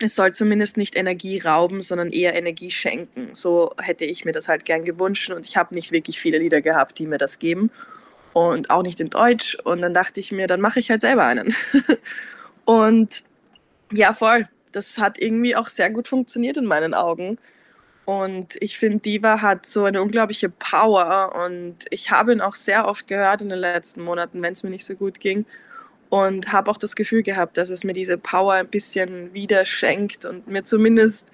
es 0.00 0.14
soll 0.14 0.32
zumindest 0.32 0.76
nicht 0.76 0.96
Energie 0.96 1.38
rauben, 1.38 1.82
sondern 1.82 2.10
eher 2.10 2.36
Energie 2.36 2.70
schenken. 2.70 3.30
So 3.32 3.72
hätte 3.78 4.04
ich 4.04 4.24
mir 4.24 4.32
das 4.32 4.48
halt 4.48 4.64
gern 4.64 4.84
gewünscht 4.84 5.30
und 5.30 5.46
ich 5.46 5.56
habe 5.56 5.74
nicht 5.74 5.90
wirklich 5.90 6.20
viele 6.20 6.38
Lieder 6.38 6.62
gehabt, 6.62 6.98
die 6.98 7.06
mir 7.06 7.18
das 7.18 7.38
geben 7.38 7.70
und 8.32 8.70
auch 8.70 8.82
nicht 8.82 9.00
in 9.00 9.10
Deutsch. 9.10 9.56
Und 9.64 9.82
dann 9.82 9.94
dachte 9.94 10.20
ich 10.20 10.30
mir, 10.30 10.46
dann 10.46 10.60
mache 10.60 10.80
ich 10.80 10.90
halt 10.90 11.00
selber 11.00 11.24
einen. 11.24 11.54
und 12.64 13.24
ja, 13.92 14.12
voll. 14.12 14.48
Das 14.72 14.98
hat 14.98 15.18
irgendwie 15.18 15.56
auch 15.56 15.68
sehr 15.68 15.90
gut 15.90 16.06
funktioniert 16.06 16.58
in 16.58 16.66
meinen 16.66 16.94
Augen. 16.94 17.38
Und 18.08 18.56
ich 18.60 18.78
finde, 18.78 19.00
Diva 19.00 19.42
hat 19.42 19.66
so 19.66 19.84
eine 19.84 20.00
unglaubliche 20.00 20.48
Power. 20.48 21.44
Und 21.44 21.84
ich 21.90 22.10
habe 22.10 22.32
ihn 22.32 22.40
auch 22.40 22.54
sehr 22.54 22.88
oft 22.88 23.06
gehört 23.06 23.42
in 23.42 23.50
den 23.50 23.58
letzten 23.58 24.00
Monaten, 24.00 24.40
wenn 24.40 24.54
es 24.54 24.62
mir 24.62 24.70
nicht 24.70 24.86
so 24.86 24.94
gut 24.94 25.20
ging. 25.20 25.44
Und 26.08 26.50
habe 26.50 26.70
auch 26.70 26.78
das 26.78 26.96
Gefühl 26.96 27.22
gehabt, 27.22 27.58
dass 27.58 27.68
es 27.68 27.84
mir 27.84 27.92
diese 27.92 28.16
Power 28.16 28.54
ein 28.54 28.68
bisschen 28.68 29.34
wieder 29.34 29.66
schenkt 29.66 30.24
und 30.24 30.48
mir 30.48 30.64
zumindest 30.64 31.30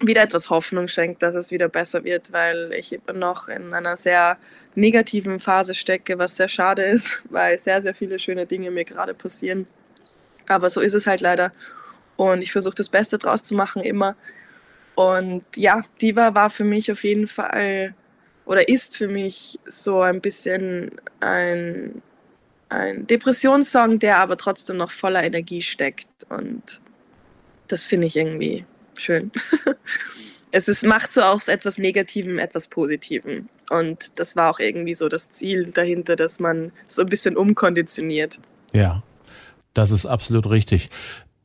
wieder 0.00 0.24
etwas 0.24 0.50
Hoffnung 0.50 0.86
schenkt, 0.86 1.22
dass 1.22 1.34
es 1.34 1.50
wieder 1.50 1.70
besser 1.70 2.04
wird, 2.04 2.30
weil 2.30 2.70
ich 2.78 2.92
immer 2.92 3.18
noch 3.18 3.48
in 3.48 3.72
einer 3.72 3.96
sehr 3.96 4.36
negativen 4.74 5.40
Phase 5.40 5.72
stecke, 5.72 6.18
was 6.18 6.36
sehr 6.36 6.48
schade 6.50 6.82
ist, 6.82 7.22
weil 7.30 7.56
sehr, 7.56 7.80
sehr 7.80 7.94
viele 7.94 8.18
schöne 8.18 8.44
Dinge 8.44 8.70
mir 8.70 8.84
gerade 8.84 9.14
passieren. 9.14 9.66
Aber 10.46 10.68
so 10.68 10.82
ist 10.82 10.92
es 10.92 11.06
halt 11.06 11.22
leider. 11.22 11.52
Und 12.16 12.42
ich 12.42 12.52
versuche 12.52 12.74
das 12.74 12.90
Beste 12.90 13.16
draus 13.16 13.42
zu 13.42 13.54
machen 13.54 13.80
immer. 13.80 14.14
Und 14.94 15.44
ja, 15.56 15.82
Diva 16.00 16.34
war 16.34 16.50
für 16.50 16.64
mich 16.64 16.90
auf 16.90 17.04
jeden 17.04 17.26
Fall 17.26 17.94
oder 18.46 18.68
ist 18.68 18.96
für 18.96 19.08
mich 19.08 19.58
so 19.66 20.00
ein 20.00 20.20
bisschen 20.20 20.92
ein, 21.20 22.02
ein 22.68 23.06
Depressionssong, 23.06 23.98
der 23.98 24.18
aber 24.18 24.36
trotzdem 24.36 24.76
noch 24.76 24.90
voller 24.90 25.24
Energie 25.24 25.62
steckt. 25.62 26.08
Und 26.28 26.80
das 27.68 27.82
finde 27.82 28.06
ich 28.06 28.16
irgendwie 28.16 28.64
schön. 28.98 29.32
es 30.50 30.68
ist, 30.68 30.84
macht 30.84 31.12
so 31.12 31.22
aus 31.22 31.48
etwas 31.48 31.78
Negativem 31.78 32.38
etwas 32.38 32.68
Positivem. 32.68 33.48
Und 33.70 34.18
das 34.18 34.36
war 34.36 34.50
auch 34.50 34.60
irgendwie 34.60 34.94
so 34.94 35.08
das 35.08 35.30
Ziel 35.30 35.72
dahinter, 35.72 36.16
dass 36.16 36.38
man 36.38 36.70
so 36.86 37.02
ein 37.02 37.08
bisschen 37.08 37.36
umkonditioniert. 37.36 38.38
Ja, 38.72 39.02
das 39.72 39.90
ist 39.90 40.06
absolut 40.06 40.50
richtig. 40.50 40.90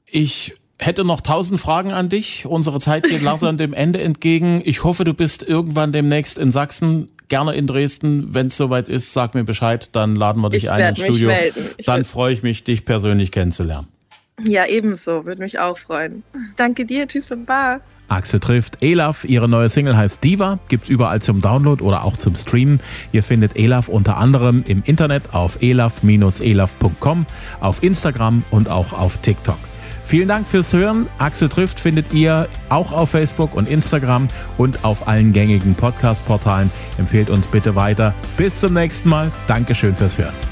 Ich 0.05 0.58
hätte 0.79 1.03
noch 1.03 1.21
tausend 1.21 1.59
Fragen 1.59 1.91
an 1.91 2.09
dich. 2.09 2.45
Unsere 2.45 2.79
Zeit 2.79 3.03
geht 3.03 3.21
langsam 3.21 3.57
dem 3.57 3.73
Ende 3.73 4.01
entgegen. 4.01 4.61
Ich 4.63 4.83
hoffe, 4.83 5.03
du 5.03 5.13
bist 5.13 5.43
irgendwann 5.43 5.91
demnächst 5.91 6.39
in 6.39 6.51
Sachsen, 6.51 7.09
gerne 7.27 7.53
in 7.53 7.67
Dresden. 7.67 8.33
Wenn 8.33 8.47
es 8.47 8.57
soweit 8.57 8.89
ist, 8.89 9.13
sag 9.13 9.35
mir 9.35 9.43
Bescheid, 9.43 9.89
dann 9.91 10.15
laden 10.15 10.41
wir 10.41 10.49
dich 10.49 10.63
Ich 10.63 10.71
ein 10.71 10.89
ins 10.89 10.99
mich 10.99 11.07
Studio. 11.07 11.31
Dann 11.85 12.05
freue 12.05 12.33
ich 12.33 12.41
mich, 12.41 12.63
dich 12.63 12.85
persönlich 12.85 13.31
kennenzulernen. 13.31 13.87
Ja, 14.45 14.65
ebenso. 14.65 15.25
Würde 15.25 15.43
mich 15.43 15.59
auch 15.59 15.77
freuen. 15.77 16.23
Danke 16.55 16.85
dir. 16.85 17.07
Tschüss, 17.07 17.27
Baba. 17.27 17.81
Axel 18.07 18.39
trifft 18.39 18.81
Elaf. 18.81 19.25
Ihre 19.25 19.47
neue 19.47 19.69
Single 19.69 19.95
heißt 19.95 20.23
Diva, 20.23 20.59
gibt's 20.67 20.89
überall 20.89 21.21
zum 21.21 21.41
Download 21.41 21.83
oder 21.83 22.03
auch 22.05 22.17
zum 22.17 22.35
Streamen. 22.35 22.79
Ihr 23.11 23.21
findet 23.21 23.55
Elaf 23.55 23.87
unter 23.87 24.17
anderem 24.17 24.63
im 24.65 24.81
Internet 24.85 25.33
auf 25.33 25.61
elaf-elaf.com, 25.61 27.25
auf 27.59 27.83
Instagram 27.83 28.43
und 28.49 28.69
auch 28.69 28.93
auf 28.93 29.17
TikTok. 29.17 29.68
Vielen 30.09 30.27
Dank 30.27 30.47
fürs 30.47 30.73
Hören. 30.73 31.05
Axel 31.19 31.49
trifft 31.49 31.79
findet 31.79 32.13
ihr 32.13 32.47
auch 32.69 32.91
auf 32.91 33.11
Facebook 33.11 33.53
und 33.53 33.67
Instagram 33.67 34.27
und 34.57 34.83
auf 34.83 35.07
allen 35.07 35.33
gängigen 35.33 35.75
Podcast-Portalen. 35.75 36.71
Empfehlt 36.97 37.29
uns 37.29 37.45
bitte 37.45 37.75
weiter. 37.75 38.15
Bis 38.35 38.59
zum 38.59 38.73
nächsten 38.73 39.07
Mal. 39.07 39.31
Dankeschön 39.45 39.95
fürs 39.95 40.17
Hören. 40.17 40.48